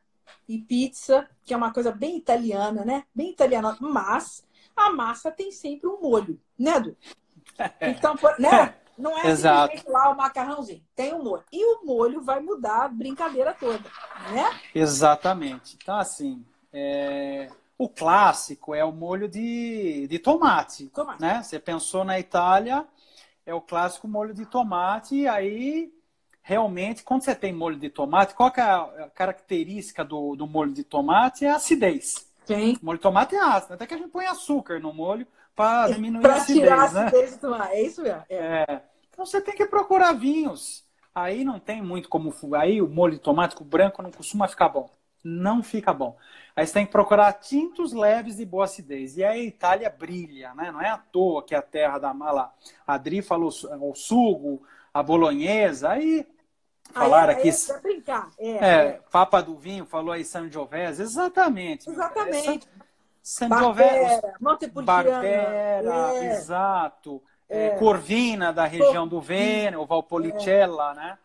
[0.46, 3.04] e pizza, que é uma coisa bem italiana, né?
[3.14, 4.44] Bem italiana, mas
[4.76, 6.94] a massa tem sempre um molho, né, Du?
[7.80, 8.74] Então, né?
[9.00, 9.74] Não é Exato.
[9.74, 11.44] simplesmente lá o macarrãozinho, tem um molho.
[11.50, 13.84] E o molho vai mudar a brincadeira toda,
[14.32, 14.60] né?
[14.74, 15.76] Exatamente.
[15.80, 17.48] Então, assim, é...
[17.80, 21.22] O clássico é o molho de, de tomate, tomate.
[21.22, 21.42] Né?
[21.42, 22.86] Você pensou na Itália,
[23.46, 25.14] é o clássico molho de tomate.
[25.14, 25.90] E aí,
[26.42, 30.84] realmente, quando você tem molho de tomate, qual é a característica do, do molho de
[30.84, 31.46] tomate?
[31.46, 32.28] É a acidez.
[32.44, 32.76] Sim.
[32.82, 33.72] O molho de tomate é ácido.
[33.72, 35.26] Até que a gente põe açúcar no molho
[35.56, 37.04] para diminuir a acidez, tirar a né?
[37.06, 37.72] acidez do tomate.
[37.72, 38.22] É isso mesmo.
[38.28, 38.66] É.
[38.68, 38.82] É.
[39.20, 40.82] Então você tem que procurar vinhos.
[41.14, 42.34] Aí não tem muito como.
[42.56, 44.88] Aí o molho de tomate com branco não costuma ficar bom.
[45.22, 46.16] Não fica bom.
[46.56, 49.18] Aí você tem que procurar tintos leves de boa acidez.
[49.18, 50.72] E aí a Itália brilha, né?
[50.72, 52.50] Não é à toa que é a terra da mala.
[52.86, 54.62] A Adri falou o sugo,
[54.94, 55.90] a bolonhesa.
[55.90, 56.26] Aí
[56.94, 57.50] falaram aqui.
[57.50, 58.30] É brincar.
[58.38, 59.00] É, É, é.
[59.10, 61.02] Papa do Vinho falou aí Sangiovese.
[61.02, 61.90] Exatamente.
[61.90, 62.66] Exatamente.
[63.22, 64.22] Sangiovese.
[64.22, 64.86] Barbera, Montepulciano.
[64.86, 66.32] Barbera, É.
[66.32, 67.22] exato.
[67.50, 71.18] É, Corvina, da região do Vêneto, o Valpolicella, né?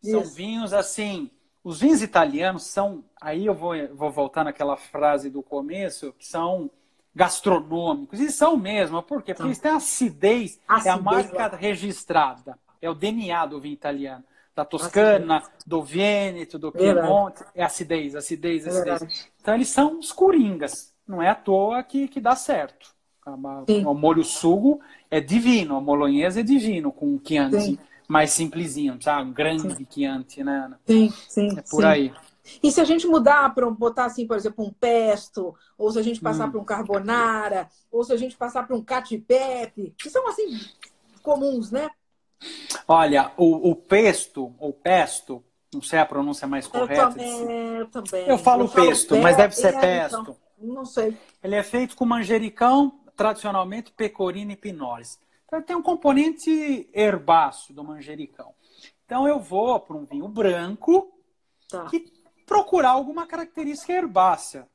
[0.00, 0.34] São Isso.
[0.34, 1.30] vinhos assim.
[1.64, 3.04] Os vinhos italianos são.
[3.20, 6.70] Aí eu vou, vou voltar naquela frase do começo, que são
[7.14, 8.20] gastronômicos.
[8.20, 9.02] E são mesmo.
[9.02, 9.34] Por quê?
[9.34, 12.58] Porque eles têm acidez, é a Acidez, marca registrada.
[12.80, 14.24] É o DNA do vinho italiano.
[14.54, 16.70] Da Toscana, do Vêneto, do.
[16.72, 17.42] Piemonte.
[17.54, 19.00] É acidez, acidez, É acidez.
[19.00, 19.32] verdade.
[19.40, 20.92] Então eles são os coringas.
[21.06, 22.94] Não é à toa que, que dá certo.
[23.68, 23.84] Sim.
[23.86, 27.78] O molho sugo é divino, a bolonhesa é divino, com o Chianti Sim.
[28.08, 29.30] mais simplesinho, sabe?
[29.30, 30.80] Um grande Chianti, né, Ana?
[30.86, 31.48] Sim, sim.
[31.56, 31.86] É por sim.
[31.86, 32.12] aí.
[32.60, 36.02] E se a gente mudar para botar assim, por exemplo, um pesto, ou se a
[36.02, 36.50] gente passar Hum.
[36.50, 40.58] para um carbonara, ou se a gente passar para um cacio-e-pepe, que são assim
[41.22, 41.88] comuns, né?
[42.88, 45.42] Olha, o, o pesto, ou pesto,
[45.72, 47.10] não sei a pronúncia mais Eu correta.
[47.10, 48.28] de também, eu também.
[48.28, 50.20] Eu falo pesto, mas deve ser é, pesto.
[50.20, 51.16] então, não sei.
[51.42, 55.18] Ele é feito com manjericão, tradicionalmente pecorino e pinoles.
[55.46, 58.54] Então tem um componente herbáceo do manjericão.
[59.04, 61.12] Então eu vou para um vinho branco
[61.68, 61.86] Tá.
[61.86, 62.12] que
[62.46, 64.68] procurar alguma característica herbácea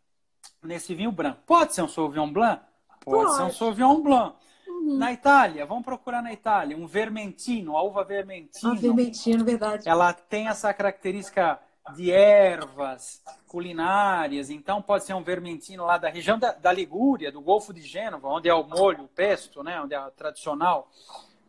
[0.64, 1.42] nesse vinho branco.
[1.46, 2.62] Pode ser um Sauvignon Blanc?
[3.02, 3.36] Pode, Pode.
[3.38, 4.36] ser um Sauvignon Blanc.
[4.68, 4.98] Uhum.
[4.98, 8.72] Na Itália, vamos procurar na Itália, um vermentino, a uva vermentino.
[8.72, 9.88] Ah, vermentinho, verdade.
[9.88, 11.60] Ela tem essa característica
[11.96, 17.42] de ervas culinárias, então pode ser um vermentino lá da região da, da Ligúria, do
[17.42, 20.90] Golfo de Gênova, onde é o molho, o pesto, né, onde é o tradicional.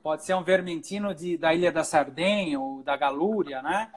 [0.02, 3.90] Pode ser um vermentino de, da Ilha da Sardenha ou da Galúria, né?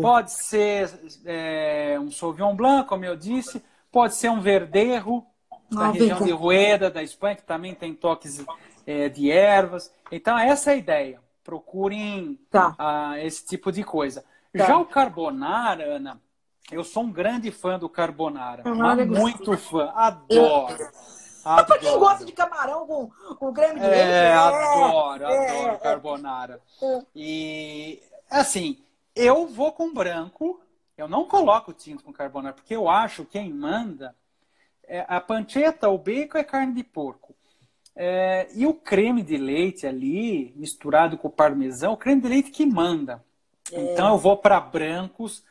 [0.00, 0.88] Pode ser
[1.24, 3.62] é, um Sauvignon Blanc, como eu disse.
[3.90, 5.24] Pode ser um Verdejo,
[5.70, 8.44] da Ah, região de Rueda, da Espanha, que também tem toques
[8.86, 9.92] é, de ervas.
[10.10, 11.20] Então, essa é a ideia.
[11.42, 12.74] Procurem Tá.
[12.78, 14.24] ah, esse tipo de coisa.
[14.52, 14.66] Tá.
[14.66, 16.20] Já o carbonara, Ana,
[16.70, 18.62] eu sou um grande fã do carbonara.
[18.66, 19.90] É mas muito fã.
[19.94, 20.88] Adoro.
[21.44, 22.04] Mas pra quem Adoro.
[22.04, 24.34] gosta de camarão com, com creme de leite, É, né?
[24.34, 25.78] adoro, é, adoro é.
[25.78, 26.60] carbonara.
[26.80, 27.02] É.
[27.16, 28.78] E, assim,
[29.16, 30.60] eu vou com branco,
[30.96, 34.14] eu não coloco tinto com carbonara, porque eu acho que quem manda
[34.86, 37.34] é a panceta, o bacon é carne de porco.
[37.96, 42.50] É, e o creme de leite ali, misturado com o parmesão, o creme de leite
[42.50, 43.22] que manda.
[43.72, 43.92] É.
[43.92, 45.44] Então eu vou para brancos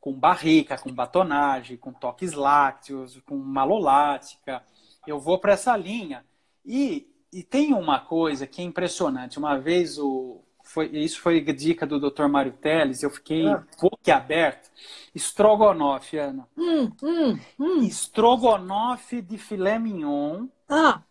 [0.00, 4.62] com barrica, com batonagem, com toques lácteos, com malolática.
[5.06, 6.24] Eu vou para essa linha.
[6.64, 9.38] E, e tem uma coisa que é impressionante.
[9.38, 12.26] Uma vez o foi, isso foi dica do Dr.
[12.26, 13.62] Mário Teles, eu fiquei Ah.
[13.80, 14.70] boquiaberto.
[15.14, 16.48] Estrogonofe, Ana.
[16.56, 17.82] Hum, hum, hum.
[17.82, 21.02] Estrogonofe de filé mignon Ah,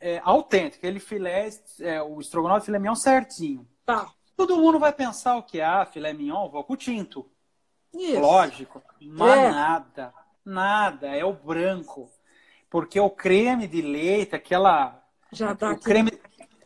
[0.00, 0.78] é, autêntico.
[0.78, 1.48] Aquele filé,
[1.80, 3.66] é, o estrogonofe de filé mignon certinho.
[3.84, 4.10] tá.
[4.36, 7.28] Todo mundo vai pensar o que é ah, filé mignon, vou com o tinto.
[7.94, 8.20] Isso.
[8.20, 9.50] Lógico, mas É.
[9.50, 10.14] nada,
[10.44, 12.10] nada, é o branco.
[12.68, 15.02] Porque o creme de leite, aquela.
[15.32, 15.82] Já tá o aqui.
[15.84, 16.12] creme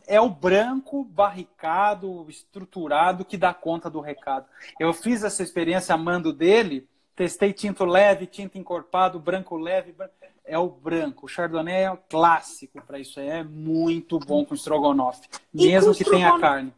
[0.07, 4.45] é o branco barricado, estruturado, que dá conta do recado.
[4.77, 9.95] Eu fiz essa experiência amando dele, testei tinto leve, tinto encorpado, branco leve.
[10.43, 11.27] É o branco.
[11.27, 13.19] O Chardonnay é o clássico para isso.
[13.21, 13.27] aí.
[13.29, 15.29] É muito bom com estrogonofe.
[15.53, 16.73] Mesmo que tenha carne.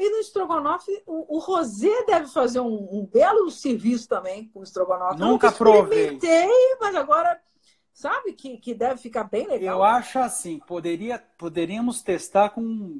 [0.00, 4.62] E no estrogonofe, o, o Rosé deve fazer um, um belo serviço também com o
[4.62, 5.20] estrogonofe.
[5.20, 6.04] Nunca provei.
[6.04, 7.38] experimentei, mas agora,
[7.92, 9.76] sabe que, que deve ficar bem legal.
[9.76, 12.98] Eu acho assim, poderia, poderíamos testar com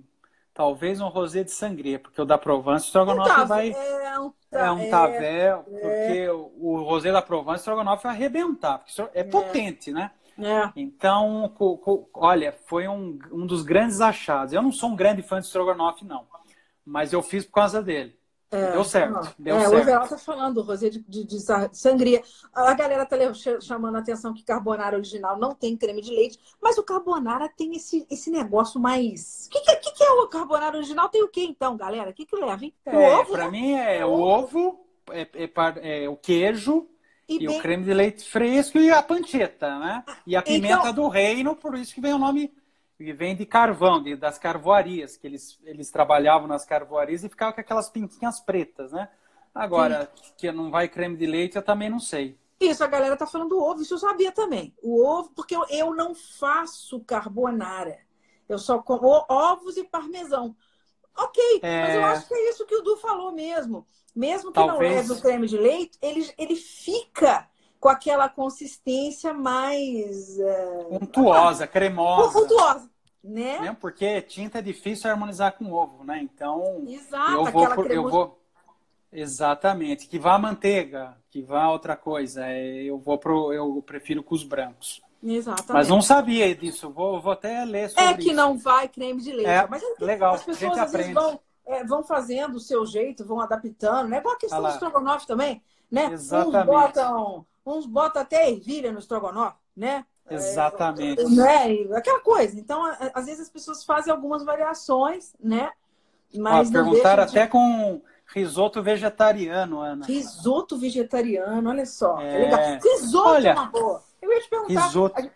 [0.52, 4.18] talvez um rosé de sangria, porque o da Provence, o um estrogonofe tavé, vai é
[4.18, 9.08] um, é um tavé, porque o rosé da Provence, o estrogonofe vai arrebentar, porque isso
[9.14, 10.10] é potente, né?
[10.38, 10.70] É.
[10.76, 14.52] Então, co- co- olha, foi um, um dos grandes achados.
[14.52, 16.24] Eu não sou um grande fã de estrogonofe, não,
[16.84, 18.18] mas eu fiz por causa dele.
[18.52, 19.22] É, Deu certo, não.
[19.38, 19.74] deu é, certo.
[19.74, 22.20] O Everal tá falando, Rosé de, de- de sa- sangria.
[22.52, 23.16] A galera tá
[23.60, 27.76] chamando a atenção que carbonara original não tem creme de leite, mas o carbonara tem
[27.76, 29.46] esse, esse negócio mais.
[29.46, 31.08] O que, que, que que é o carbonara original?
[31.08, 32.10] Tem o que então, galera?
[32.10, 32.74] O que, que leva, hein?
[32.86, 33.50] O É, ovo para né?
[33.52, 36.88] mim é o ovo, é, é é o queijo
[37.28, 40.02] e, E bem- o creme de leite fresco e a panceta, né?
[40.26, 42.52] E a pimenta Então- do reino, por isso que vem o nome
[43.04, 47.54] que vem de carvão, de, das carvoarias, que eles, eles trabalhavam nas carvoarias e ficavam
[47.54, 49.08] com aquelas pintinhas pretas, né?
[49.54, 50.32] Agora, Sim.
[50.36, 52.38] que não vai creme de leite, eu também não sei.
[52.60, 54.74] Isso, a galera tá falando do ovo, isso eu sabia também.
[54.82, 57.98] O ovo, porque eu, eu não faço carbonara.
[58.46, 60.54] Eu só como ovos e parmesão.
[61.16, 61.82] Ok, é...
[61.82, 63.86] mas eu acho que é isso que o Du falou mesmo.
[64.14, 64.78] Mesmo que Talvez...
[64.78, 67.48] não leve o creme de leite, ele, ele fica
[67.80, 70.36] com aquela consistência mais.
[70.38, 70.98] Uh...
[71.00, 72.38] Untuosa, cremosa.
[72.38, 72.89] Untuosa.
[73.22, 73.60] Né?
[73.60, 73.76] né?
[73.78, 76.20] Porque tinta é difícil harmonizar com ovo, né?
[76.22, 76.84] Então.
[76.88, 78.40] Exato, eu vou, por, eu vou
[79.12, 80.06] Exatamente.
[80.06, 82.46] Que vá manteiga, que vá outra coisa.
[82.46, 85.02] É, eu vou pro, eu prefiro com os brancos.
[85.22, 85.72] Exatamente.
[85.72, 86.90] Mas não sabia disso.
[86.90, 88.34] Vou, vou até ler sobre É que isso.
[88.34, 89.50] não vai creme de leite.
[89.50, 90.34] É, Mas legal.
[90.34, 94.08] As pessoas às vezes vão, é, vão fazendo o seu jeito, vão adaptando.
[94.08, 94.18] Né?
[94.18, 95.62] Igual a questão ah do estrogonofe também.
[95.90, 96.06] Né?
[96.12, 96.58] Exatamente.
[96.58, 100.06] Uns botam, uns botam até ervilha no estrogonofe, né?
[100.30, 101.22] Exatamente.
[101.22, 101.96] É, né?
[101.96, 102.58] Aquela coisa.
[102.58, 105.70] Então, às vezes as pessoas fazem algumas variações, né?
[106.36, 107.30] Mas ah, perguntaram de...
[107.30, 108.00] até com
[108.32, 110.06] Risoto vegetariano, Ana.
[110.06, 112.20] Risoto vegetariano, olha só.
[112.20, 112.38] É...
[112.38, 112.60] legal.
[112.80, 114.02] Risoto olha, é uma boa.
[114.22, 114.86] Eu ia te perguntar.
[114.86, 115.30] Risoto...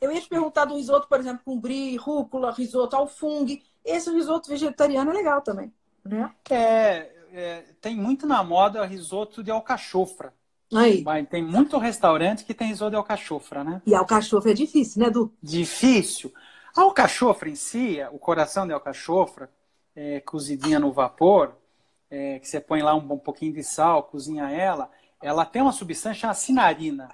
[0.00, 3.58] Eu ia te perguntar do risoto, por exemplo, com brie, rúcula, risoto ao fungo.
[3.84, 5.72] Esse risoto vegetariano é legal também,
[6.04, 6.32] né?
[6.50, 10.32] É, é tem muito na moda risoto de alcachofra.
[10.74, 11.02] Aí.
[11.02, 13.82] Mas tem muito restaurante que tem risoto de alcachofra, né?
[13.86, 15.32] E alcachofra é difícil, né, Du?
[15.42, 16.32] Difícil.
[16.76, 19.50] A alcachofra em si, o coração de alcachofra,
[19.94, 21.56] é, cozidinha no vapor,
[22.10, 24.90] é, que você põe lá um, um, pouquinho de sal, cozinha ela,
[25.22, 27.08] ela tem uma substância chamada sinarina.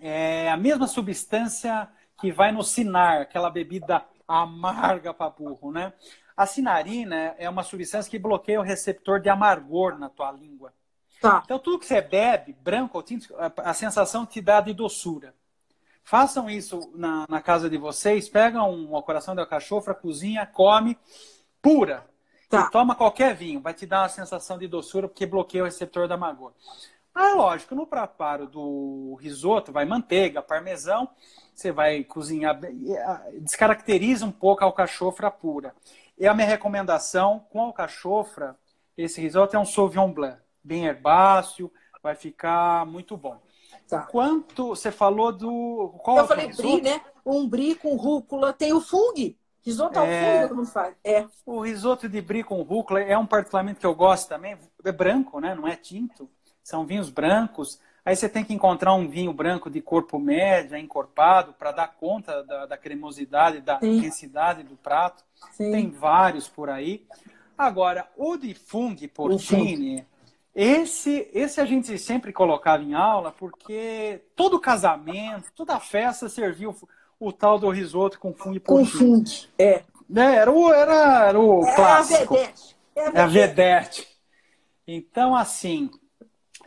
[0.00, 1.88] É a mesma substância
[2.20, 5.92] que vai no sinar, aquela bebida amarga para burro, né?
[6.36, 10.72] A sinarina é uma substância que bloqueia o receptor de amargor na tua língua.
[11.24, 11.40] Tá.
[11.42, 15.34] Então, tudo que você bebe, branco ou tinto, a, a sensação te dá de doçura.
[16.02, 20.98] Façam isso na, na casa de vocês, pegam um, um coração de alcachofra, cozinha, come,
[21.62, 22.06] pura.
[22.50, 22.66] Tá.
[22.66, 26.06] E toma qualquer vinho, vai te dar uma sensação de doçura porque bloqueia o receptor
[26.06, 26.52] da amargor.
[27.14, 31.08] Ah, lógico, no preparo do risoto vai manteiga, parmesão,
[31.54, 32.60] você vai cozinhar,
[33.06, 35.74] ah, descaracteriza um pouco a alcachofra pura.
[36.18, 38.58] E a minha recomendação com alcachofra,
[38.94, 41.70] esse risoto é um Sauvignon Blanc, bem herbáceo,
[42.02, 43.40] vai ficar muito bom.
[43.88, 44.02] Tá.
[44.02, 47.00] Quanto você falou do qual Eu falei brie, né?
[47.24, 49.34] Um brie com rúcula, tem o fungo.
[49.62, 50.42] Risoto ao é...
[50.42, 50.94] fundo, como faz.
[51.02, 51.26] É.
[51.46, 54.58] O risoto de brie com rúcula é um particularmente que eu gosto também.
[54.84, 55.54] É branco, né?
[55.54, 56.28] Não é tinto.
[56.62, 57.78] São vinhos brancos.
[58.04, 62.44] Aí você tem que encontrar um vinho branco de corpo médio, encorpado, para dar conta
[62.44, 63.96] da, da cremosidade, da Sim.
[63.96, 65.24] intensidade do prato.
[65.52, 65.72] Sim.
[65.72, 67.06] Tem vários por aí.
[67.56, 70.06] Agora, o de Fung Porcini,
[70.54, 76.74] esse, esse a gente sempre colocava em aula, porque todo casamento, toda festa serviu
[77.18, 79.24] o tal do risoto com fungo e Com fungo,
[79.58, 79.64] é.
[79.64, 79.84] é.
[80.14, 82.34] Era o, era, era o é clássico.
[82.34, 82.76] A vedete.
[82.94, 84.08] É a vedete.
[84.86, 85.90] Então, assim,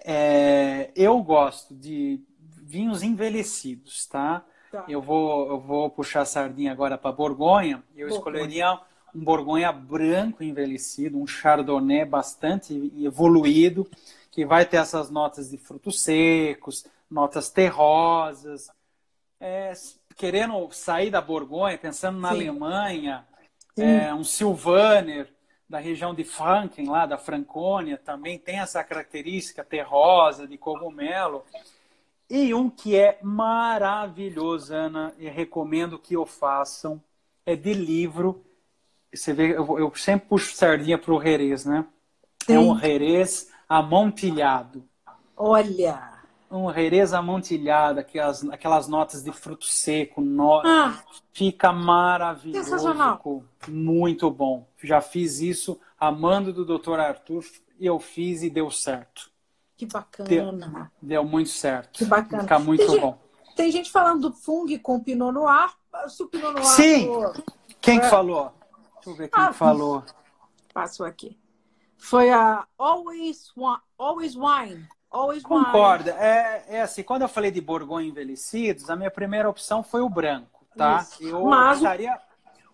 [0.03, 4.43] é, eu gosto de vinhos envelhecidos, tá?
[4.71, 4.83] tá?
[4.89, 7.83] Eu, vou, eu vou puxar a sardinha agora para Borgonha.
[7.95, 8.17] Eu Borgonha.
[8.17, 8.79] escolheria
[9.17, 13.89] um Borgonha branco envelhecido, um Chardonnay bastante evoluído,
[14.29, 18.69] que vai ter essas notas de frutos secos, notas terrosas,
[19.39, 19.73] é,
[20.15, 22.35] querendo sair da Borgonha, pensando na Sim.
[22.35, 23.25] Alemanha,
[23.75, 25.33] é, um Sylvaner
[25.67, 31.43] da região de Franken, lá da Franconia, também tem essa característica terrosa de cogumelo.
[32.29, 37.01] E um que é maravilhoso, Ana, e recomendo que o façam,
[37.45, 38.43] é de livro.
[39.13, 41.85] Você vê, eu, eu sempre puxo sardinha para o Jerez, né?
[42.45, 42.55] Sim.
[42.55, 44.83] É um Jerez amontilhado.
[45.35, 46.17] Olha!
[46.49, 50.61] um Jerez amontilhado, aquelas, aquelas notas de fruto seco, no...
[50.65, 50.97] ah,
[51.33, 52.63] fica maravilhoso.
[52.63, 53.43] Sensacional.
[53.67, 54.67] Muito bom.
[54.81, 56.99] Já fiz isso amando do Dr.
[56.99, 57.43] Arthur
[57.79, 59.29] e eu fiz e deu certo.
[59.75, 60.29] Que bacana.
[60.29, 60.51] Deu,
[61.01, 61.97] deu muito certo.
[61.97, 62.43] Que bacana.
[62.43, 63.11] Fica muito tem bom.
[63.11, 65.69] Gente, tem gente falando do fungo com Pinot Noir.
[66.07, 67.05] Se o Pinot Noir Sim!
[67.07, 67.43] For...
[67.81, 68.01] Quem é...
[68.01, 68.53] que falou?
[69.07, 70.03] Deixa eu ver quem ah, falou.
[70.73, 71.39] Passou aqui.
[71.97, 73.53] Foi a Always,
[73.97, 74.87] Always Wine.
[75.09, 76.11] Always Concorda.
[76.11, 80.09] É, é assim, quando eu falei de Borgonha envelhecidos, a minha primeira opção foi o
[80.09, 80.99] branco, tá?
[81.01, 81.23] Isso.
[81.23, 81.77] Eu Mas...
[81.77, 82.19] estaria...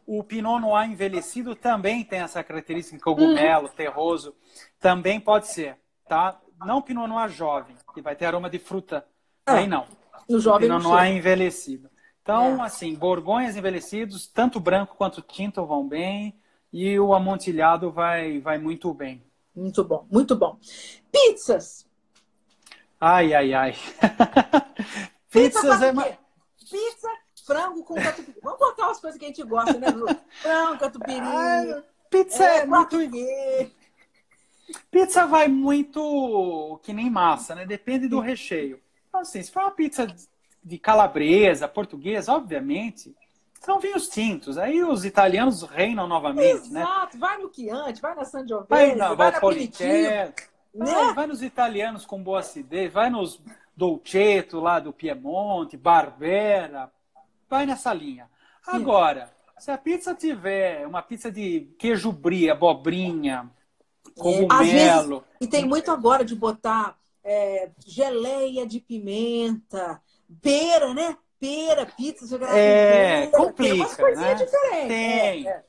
[0.05, 3.73] O Pinot Noir envelhecido também tem essa característica cogumelo, uhum.
[3.73, 4.35] terroso.
[4.77, 5.77] Também pode ser,
[6.09, 6.37] tá?
[6.65, 9.07] Não Pinot Noir jovem, que vai ter aroma de fruta.
[9.47, 9.51] É.
[9.53, 9.87] Aí não.
[10.27, 11.89] O jovem Pinot Noir envelhecido.
[12.23, 12.65] Então, é.
[12.65, 16.33] assim, borgonhas envelhecidos, tanto branco quanto tinto vão bem.
[16.71, 19.23] E o amontilhado vai, vai muito bem.
[19.55, 20.57] Muito bom, muito bom.
[21.11, 21.85] Pizzas.
[22.99, 23.75] Ai, ai, ai.
[25.29, 26.17] Pizzas é mais.
[26.57, 27.09] Pizza
[27.45, 28.39] frango com catupiry.
[28.41, 30.07] Vamos botar umas coisas que a gente gosta, né, Lu?
[30.41, 31.19] Frango, catupiry.
[31.19, 32.97] Ah, pizza é, é muito.
[34.89, 37.65] Pizza vai muito que nem massa, né?
[37.65, 38.81] Depende do recheio.
[39.09, 40.07] Então, assim, se for uma pizza
[40.63, 43.15] de calabresa, portuguesa, obviamente,
[43.59, 44.57] são vinhos tintos.
[44.57, 46.81] Aí os italianos reinam novamente, né?
[46.81, 51.13] Exato, vai no Chianti, vai na Sangiovese, Vai vai, na na Valpolicella, Aperitivo, vai, né?
[51.13, 53.41] vai nos italianos com boa acidez, vai nos
[53.75, 56.91] Dolcetto lá do Piemonte, Barbera,
[57.49, 58.29] vai nessa linha.
[58.67, 63.49] Agora, se a pizza tiver uma pizza de queijo brie, abobrinha,
[64.19, 70.01] É, às vezes, cogumelo, e tem muito agora de botar é, geleia de pimenta,
[70.41, 71.17] pera, né?
[71.39, 74.45] Pera, pizza, grava É, pera, complica, tem umas coisinhas né?
[74.45, 74.87] diferentes.
[74.87, 75.47] Tem.
[75.47, 75.63] É, é.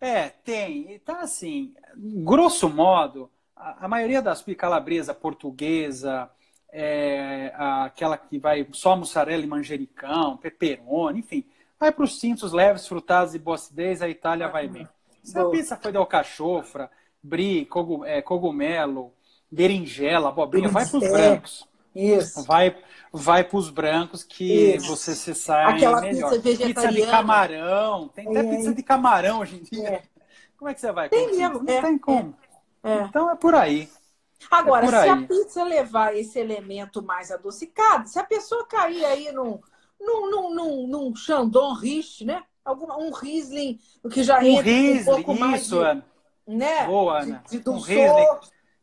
[0.00, 0.92] É, tem.
[0.94, 6.30] Então, assim, grosso modo, a, a maioria das calabresa portuguesa,
[6.72, 11.44] é, aquela que vai só mussarela e manjericão, pepperoni, enfim,
[11.80, 14.88] vai para os tintos leves, frutados e boa acidez, a Itália vai bem.
[15.22, 16.90] Se a pizza foi de alcachofra,
[17.22, 17.68] brie,
[18.06, 19.12] é, cogumelo,
[19.50, 21.10] berinjela, abobrinha, vai para os É.
[21.10, 21.67] brancos.
[21.98, 22.44] Isso.
[22.44, 22.76] Vai,
[23.12, 24.86] vai para os brancos que Isso.
[24.86, 26.30] você se sai Aquela melhor.
[26.30, 27.10] pizza Pizza de vegetariana.
[27.10, 28.42] camarão, tem até É.
[28.42, 29.88] pizza de camarão hoje em dia.
[29.88, 30.02] É.
[30.56, 31.08] Como é que você vai?
[31.08, 32.36] Tem mesmo, Não é, tem como.
[32.82, 33.02] É.
[33.02, 33.88] Então é por aí.
[34.50, 35.26] Agora, É por se a aí.
[35.26, 39.60] pizza levar esse elemento mais adocicado, se a pessoa cair aí num,
[40.00, 42.44] num, num, num, num Chandon Rich, né?
[42.64, 45.84] Alguma, um Riesling, o que já Um entra com um Riesling, pouco mais isso, de,
[45.84, 46.06] Ana.
[46.46, 46.86] né?
[46.86, 47.44] Boa, de, Ana.
[47.48, 47.86] de Um dulçor.
[47.86, 48.26] Riesling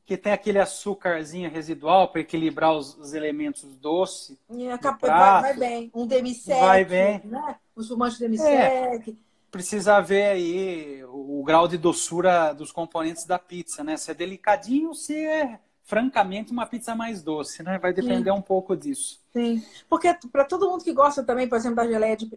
[0.06, 4.38] que tem aquele açúcarzinho residual para equilibrar os, os elementos doces.
[4.50, 5.00] E prato.
[5.02, 5.92] vai, vai bem.
[5.94, 7.22] Um demi-sec, Vai bem.
[7.26, 7.56] né?
[7.76, 9.18] Um espumante demi-sec.
[9.50, 13.98] Precisa ver aí o, o grau de doçura dos componentes da pizza, né?
[13.98, 17.80] Se é delicadinho ou se é, francamente, uma pizza mais doce, né?
[17.80, 19.20] Vai depender um pouco disso.
[19.34, 19.64] Sim.
[19.90, 22.30] Porque para todo mundo que gosta também, por exemplo, da geleia de.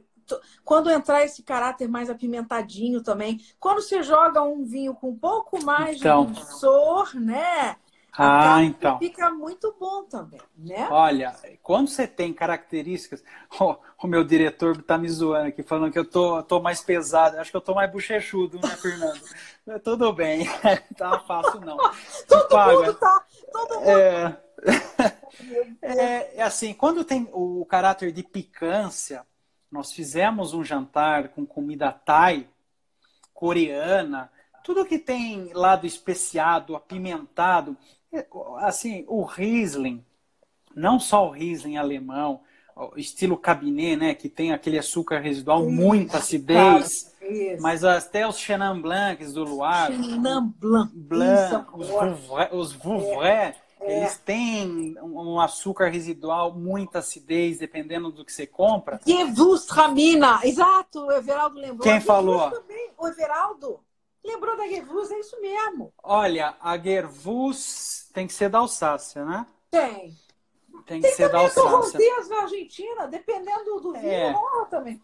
[0.64, 5.62] Quando entrar esse caráter mais apimentadinho também, quando você joga um vinho com um pouco
[5.64, 6.26] mais Então.
[6.26, 7.76] de dulçor, né?
[8.12, 8.98] A Ah, então.
[8.98, 10.88] Fica muito bom também, né?
[10.90, 13.22] Olha, quando você tem características.
[13.60, 17.38] ó, o meu diretor tá me zoando aqui, falando que eu tô, tô mais pesado.
[17.38, 19.20] Acho que eu tô mais bochechudo, né, Fernando?
[19.84, 20.46] Tudo bem,
[20.96, 21.76] tá fácil não.
[22.26, 22.72] Todo paga.
[22.72, 23.24] mundo tá.
[23.52, 23.88] Todo mundo.
[23.88, 24.36] É...
[25.82, 29.24] é, é assim, quando tem o caráter de picância,
[29.70, 32.48] nós fizemos um jantar com comida thai,
[33.34, 34.30] coreana,
[34.64, 37.76] tudo que tem lado especiado, apimentado,
[38.12, 38.26] é,
[38.58, 40.04] assim, o Riesling,
[40.74, 42.40] não só o Riesling alemão,
[42.96, 47.62] estilo cabinet, né, que tem aquele açúcar residual, muita acidez, Isso.
[47.62, 50.92] mas até os Chenin Blancs do Loire, Chenin Blanc.
[50.94, 51.88] Blanc, os.
[51.88, 59.00] Vouvray, os Vouvray, eles têm um açúcar residual, muita acidez, dependendo do que você compra.
[59.06, 60.40] Gewürztraminer.
[60.44, 61.80] Exato, o Everaldo lembrou.
[61.90, 62.50] Quem falou?
[62.50, 62.90] Também.
[62.98, 63.80] O Everaldo
[64.24, 65.92] lembrou da Gewürz, é isso mesmo.
[66.02, 69.46] Olha, a Gervus tem que ser da Alsácia, né?
[69.70, 70.16] Tem.
[70.86, 71.62] Tem que Tem ser da Alsácia.
[71.62, 74.34] Torrontés na Argentina, dependendo do vinho, É.
[74.70, 75.00] também.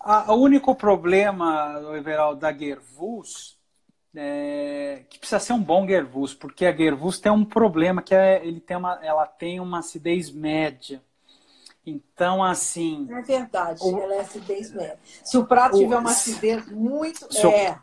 [0.00, 3.57] A- O único problema, Everaldo, da Gervus
[4.14, 8.44] é que precisa ser um bom Gervus, porque a Gervus tem um problema que é,
[8.44, 11.02] ele tem uma, ela tem uma acidez média.
[11.86, 14.98] Então, assim, É verdade, O- ela é acidez média.
[15.24, 17.32] Se o prato O- tiver uma acidez muito.
[17.32, 17.78] Se o- É.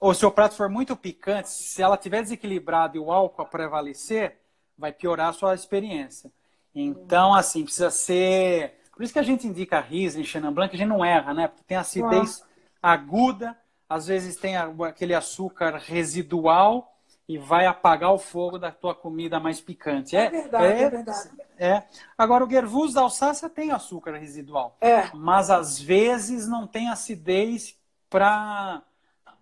[0.00, 4.38] ou se o prato for muito picante, se ela tiver desequilibrado e o álcool prevalecer,
[4.76, 6.30] vai piorar a sua experiência.
[6.74, 8.80] Então, assim, precisa ser.
[8.94, 11.48] Por isso que a gente indica Riesling, Chenin Blanc, a gente não erra, né?
[11.48, 12.42] Porque tem acidez
[12.82, 13.56] aguda,
[13.88, 16.92] às vezes tem aquele açúcar residual
[17.28, 20.16] e vai apagar o fogo da tua comida mais picante.
[20.16, 21.30] É verdade, é verdade.
[21.58, 21.82] é.
[22.16, 25.10] Agora, o Gervus da Alsácia tem açúcar residual, É.
[25.14, 27.76] mas às vezes não tem acidez
[28.10, 28.82] para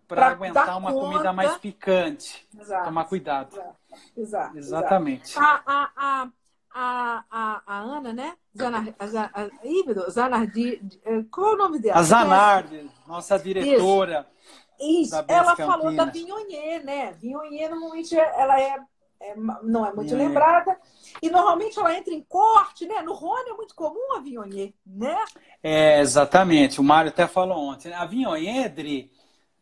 [0.06, 1.06] para aguentar uma conta.
[1.06, 2.46] comida mais picante.
[2.58, 2.84] Exato.
[2.84, 3.54] Tomar cuidado.
[3.56, 3.76] Exato.
[4.16, 4.58] Exato.
[4.58, 5.38] Exatamente.
[5.38, 6.28] A, a, a,
[6.74, 8.36] a, a, a Ana, né?
[8.56, 10.80] Zanar, a, a, Zanardi.
[11.04, 11.98] eh, Qual é o nome dela?
[11.98, 14.26] A Zanardi, nossa diretora.
[14.80, 15.72] Isso, Bess ela Campinas.
[15.72, 17.12] falou da Vignonier, né?
[17.12, 18.76] Vignonier normalmente ela é,
[19.20, 20.76] é não é muito lembrada.
[21.22, 23.00] E normalmente ela entra em corte, né?
[23.02, 25.16] No Rhône é muito comum a Vignonier, né?
[25.62, 26.80] É, exatamente.
[26.80, 27.92] O Mário até falou ontem.
[27.92, 28.72] A Vignonier,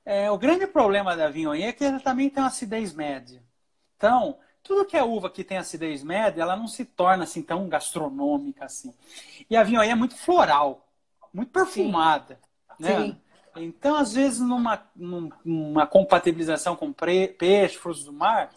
[0.05, 3.43] é, o grande problema da Vignonier é que ela também tem uma acidez média.
[3.97, 7.69] Então, tudo que é uva que tem acidez média, ela não se torna assim tão
[7.69, 8.95] gastronômica assim.
[9.49, 10.87] E a Vignonier é muito floral,
[11.33, 12.39] muito perfumada.
[12.79, 12.97] Né?
[12.97, 13.17] Sim.
[13.57, 18.51] Então, às vezes, numa, num- numa compatibilização com peixe, frutos do mar,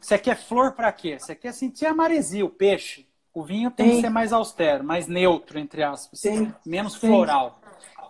[0.00, 1.18] você quer flor para quê?
[1.18, 3.06] Você quer sentir a maresia, o peixe.
[3.32, 3.96] O vinho tem Sim.
[3.96, 6.20] que ser mais austero, mais neutro, entre aspas.
[6.20, 6.52] Sim.
[6.64, 7.08] Menos Sim.
[7.10, 7.58] floral.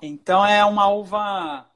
[0.02, 1.66] Então é uma uva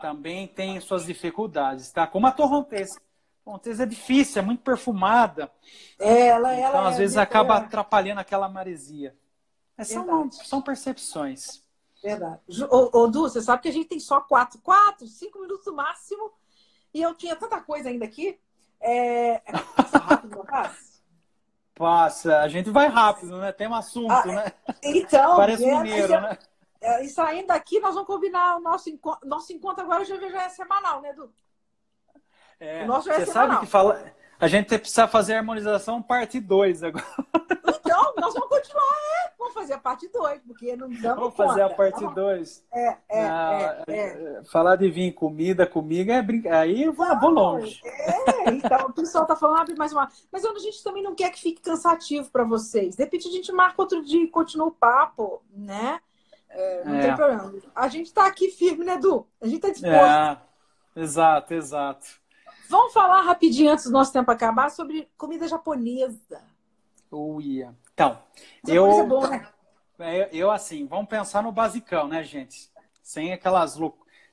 [0.00, 2.06] também tem suas dificuldades, tá?
[2.06, 3.00] Como a torrontés.
[3.48, 5.50] Torrontés é difícil, é muito perfumada.
[5.98, 7.58] É, ela, ela então, às é, vezes, acaba é.
[7.58, 9.16] atrapalhando aquela maresia.
[9.76, 11.62] Mas são, são percepções.
[12.02, 12.40] Verdade.
[12.70, 15.72] Ô, ô, Du, você sabe que a gente tem só quatro, quatro, cinco minutos no
[15.72, 16.30] máximo.
[16.92, 18.38] E eu tinha tanta coisa ainda aqui.
[18.80, 19.40] É...
[19.74, 21.00] Passa rápido, não passa?
[21.74, 22.40] Passa.
[22.40, 23.50] A gente vai rápido, né?
[23.52, 24.52] Tem um assunto, ah, né?
[24.82, 25.36] Então.
[25.36, 26.20] Parece é, mineiro, eu...
[26.20, 26.38] né?
[26.80, 29.26] É, e saindo daqui, nós vamos combinar o nosso encontro.
[29.26, 31.32] Nosso encontro agora já, é semanal, né, Edu?
[32.60, 34.12] É, é você sabe que fala.
[34.40, 37.04] A gente precisa fazer a harmonização parte 2 agora.
[37.88, 39.32] Então, nós vamos continuar, é.
[39.36, 42.64] Vamos fazer a parte 2, porque não damos Vamos fazer a parte 2.
[42.72, 46.60] É, é, é, é, Falar de vinho, comida, comigo é brincar.
[46.60, 47.80] Aí eu vou, vou longe.
[47.84, 50.08] É, então o pessoal tá falando, mais uma.
[50.30, 52.94] Mas a gente também não quer que fique cansativo para vocês.
[52.94, 55.98] De repente a gente marca outro dia e continua o papo, né?
[56.50, 57.00] É, não é.
[57.00, 57.54] tem problema.
[57.74, 59.26] A gente está aqui firme, né, Edu?
[59.40, 59.94] A gente está disposto.
[59.94, 60.38] É,
[60.94, 62.06] exato, exato.
[62.68, 66.42] Vamos falar rapidinho antes do nosso tempo acabar sobre comida japonesa.
[67.10, 67.74] Uia.
[67.94, 68.18] Então,
[68.66, 69.48] eu, é bom, né?
[69.98, 72.70] É, eu assim, vamos pensar no basicão, né, gente?
[73.02, 73.76] Sem aquelas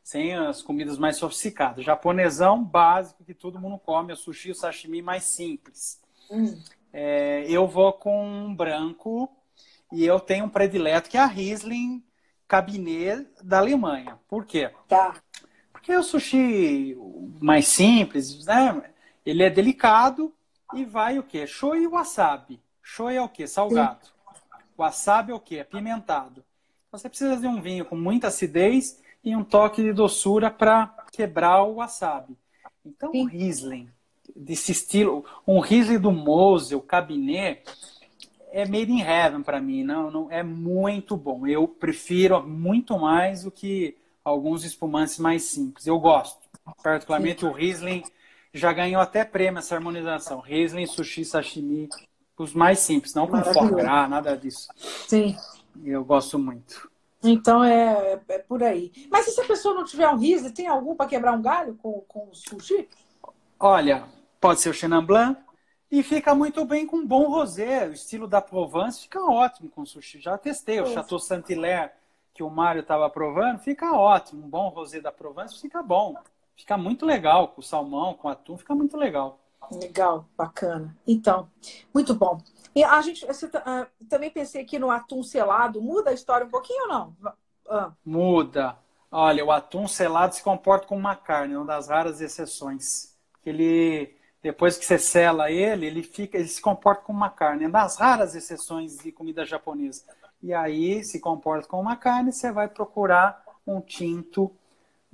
[0.04, 1.84] sem as comidas mais sofisticadas.
[1.84, 6.00] Japonesão básico que todo mundo come, o sushi, o sashimi mais simples.
[6.30, 6.62] Hum.
[6.94, 9.30] É, eu vou com um branco
[9.92, 12.04] e eu tenho um predileto que é a Riesling
[12.48, 14.20] Cabinet da Alemanha.
[14.28, 14.72] Por quê?
[14.88, 15.16] Tá.
[15.86, 16.98] Porque o sushi
[17.40, 18.90] mais simples, né?
[19.24, 20.34] Ele é delicado
[20.74, 21.46] e vai o quê?
[21.46, 22.60] Shoyu e wasabi.
[22.82, 23.46] Shoyu é o quê?
[23.46, 24.08] Salgado.
[24.76, 25.60] Wasabi é o quê?
[25.60, 26.44] Apimentado.
[26.92, 31.62] Você precisa de um vinho com muita acidez e um toque de doçura para quebrar
[31.62, 32.36] o wasabi.
[32.84, 33.26] Então, Sim.
[33.26, 33.88] o Riesling,
[34.36, 37.64] desse estilo, um Riesling do Mosel, Cabinet,
[38.52, 41.46] é made in heaven para mim, não, não é muito bom.
[41.46, 43.96] Eu prefiro muito mais do que
[44.26, 45.86] alguns espumantes mais simples.
[45.86, 46.40] Eu gosto.
[46.84, 47.48] Particularmente Sim.
[47.48, 48.04] o Riesling
[48.52, 50.40] já ganhou até prêmio essa harmonização.
[50.40, 51.88] Riesling, sushi, sashimi,
[52.38, 54.68] os mais simples, não com foie gras, nada disso.
[55.08, 55.38] Sim.
[55.84, 56.90] Eu gosto muito.
[57.24, 58.92] Então é, é, é, por aí.
[59.12, 61.76] Mas e se a pessoa não tiver um Riesling, tem algum para quebrar um galho
[61.76, 62.90] com, com o sushi?
[63.60, 64.06] Olha,
[64.40, 65.40] pode ser o Chenin Blanc,
[65.92, 67.88] e fica muito bem com bom rosé.
[67.88, 70.20] O estilo da Provence fica ótimo com sushi.
[70.20, 71.92] Já testei o Chateau Saint-Hilaire,
[72.36, 74.46] que o Mário estava provando, fica ótimo.
[74.46, 76.16] Um bom rosé da Provence fica bom.
[76.54, 79.40] Fica muito legal com salmão, com atum, fica muito legal.
[79.72, 80.96] Legal, bacana.
[81.08, 81.50] Então,
[81.94, 82.38] muito bom.
[82.76, 85.82] E a gente você, uh, também pensei aqui no atum selado.
[85.82, 87.16] Muda a história um pouquinho ou não?
[87.68, 87.92] Uh.
[88.06, 88.78] Muda.
[89.10, 93.16] Olha, o atum selado se comporta como uma carne, uma das raras exceções.
[93.46, 97.64] Ele depois que você sela ele, ele fica, ele se comporta como uma carne.
[97.64, 100.04] É das raras exceções de comida japonesa.
[100.46, 104.52] E aí se comporta como uma carne, você vai procurar um tinto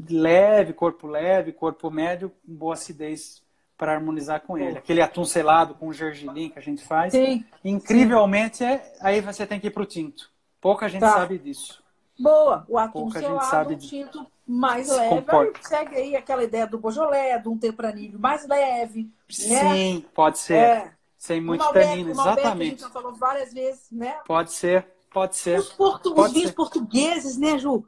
[0.10, 3.42] leve, corpo leve, corpo médio, com boa acidez
[3.78, 4.78] para harmonizar com ele.
[4.78, 7.14] Aquele atum selado com gergelim que a gente faz.
[7.14, 8.66] Sim, incrivelmente, sim.
[8.66, 10.30] É, aí você tem que ir para o tinto.
[10.60, 11.14] Pouca gente tá.
[11.14, 11.82] sabe disso.
[12.20, 13.88] Boa, o atum Pouca selado, gente sabe de...
[13.88, 15.26] tinto mais leve.
[15.62, 19.04] segue aí aquela ideia do bojolé, de um tempranilho mais leve.
[19.04, 19.10] Né?
[19.30, 20.56] Sim, pode ser.
[20.56, 20.92] É.
[21.18, 22.50] Sem muito Malbec, tanino, exatamente.
[22.50, 24.18] a gente já falou várias vezes, né?
[24.26, 25.60] Pode ser, pode ser.
[25.60, 26.14] Os, portu...
[26.14, 26.56] pode os vinhos ser.
[26.56, 27.86] portugueses, né, Ju?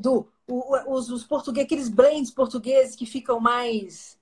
[0.00, 4.18] Do, os, os portugueses, aqueles blends portugueses que ficam mais.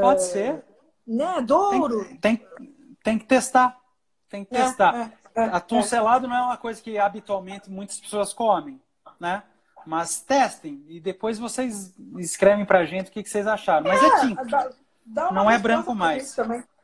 [0.00, 0.64] Pode uh, ser.
[1.06, 1.40] Né?
[1.42, 2.04] Douro.
[2.20, 3.78] Tem, tem, tem, que testar.
[4.28, 5.12] Tem que é, testar.
[5.34, 5.82] É, é, Atum é.
[5.82, 8.80] selado não é uma coisa que habitualmente muitas pessoas comem,
[9.20, 9.42] né?
[9.86, 13.86] Mas testem e depois vocês escrevem pra gente o que, que vocês acharam.
[13.86, 14.44] Mas é, é tinta.
[14.44, 14.70] Dá,
[15.04, 16.34] dá não é branco mais.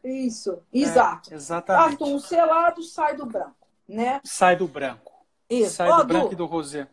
[0.05, 1.33] Isso, exato.
[1.33, 1.95] É, exatamente.
[1.95, 3.57] Atum selado sai do branco,
[3.93, 4.21] né?
[4.25, 5.13] Sai do branco.
[5.49, 5.75] Isso.
[5.75, 6.89] Sai do branco e do rosé.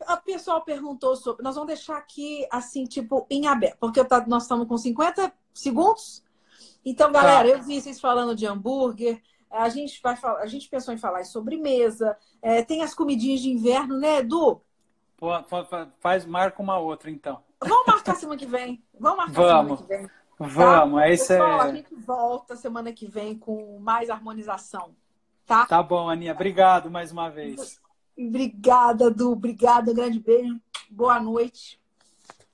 [0.00, 1.42] A pessoa perguntou sobre.
[1.42, 6.22] Nós vamos deixar aqui, assim, tipo, em aberto, porque tá, nós estamos com 50 segundos.
[6.84, 7.54] Então, galera, tá.
[7.54, 9.22] eu vi vocês falando de hambúrguer.
[9.50, 12.16] A gente, vai a gente pensou em falar em sobremesa.
[12.42, 14.60] É, tem as comidinhas de inverno, né, Edu?
[15.16, 15.28] Pô,
[15.98, 17.42] faz, marca uma outra, então.
[17.60, 18.84] Vamos marcar semana que vem.
[19.00, 19.80] Vamos marcar Vamos.
[19.80, 20.10] semana que vem.
[20.38, 21.06] Vamos, tá?
[21.06, 21.64] é isso Pessoal, é...
[21.64, 24.94] a gente volta semana que vem com mais harmonização,
[25.46, 25.66] tá?
[25.66, 26.32] Tá bom, Aninha.
[26.32, 27.80] Obrigado mais uma vez.
[28.18, 29.32] Obrigada, Du.
[29.32, 30.60] Obrigada, grande beijo.
[30.90, 31.80] Boa noite.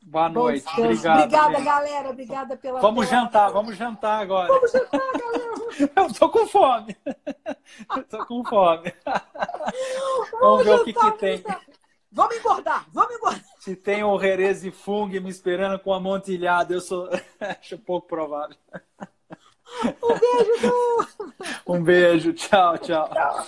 [0.05, 0.67] Boa noite.
[0.77, 1.65] Obrigado, Obrigada, gente.
[1.65, 2.11] galera.
[2.11, 2.81] Obrigada pela.
[2.81, 4.49] Vamos jantar, vamos jantar agora.
[4.49, 5.53] Vamos jantar, galera.
[5.97, 6.97] Eu tô com fome.
[7.97, 8.93] Eu tô com fome.
[9.05, 11.45] Vamos, vamos ver jantar, o que, que tem.
[12.11, 13.43] Vamos engordar, vamos engordar.
[13.59, 17.09] Se tem o Herese Fung me esperando com amontilhado, eu sou.
[17.41, 18.57] Acho pouco provável.
[20.03, 21.07] Um beijo, Du.
[21.67, 23.09] Um beijo, tchau, tchau.
[23.09, 23.47] Tchau.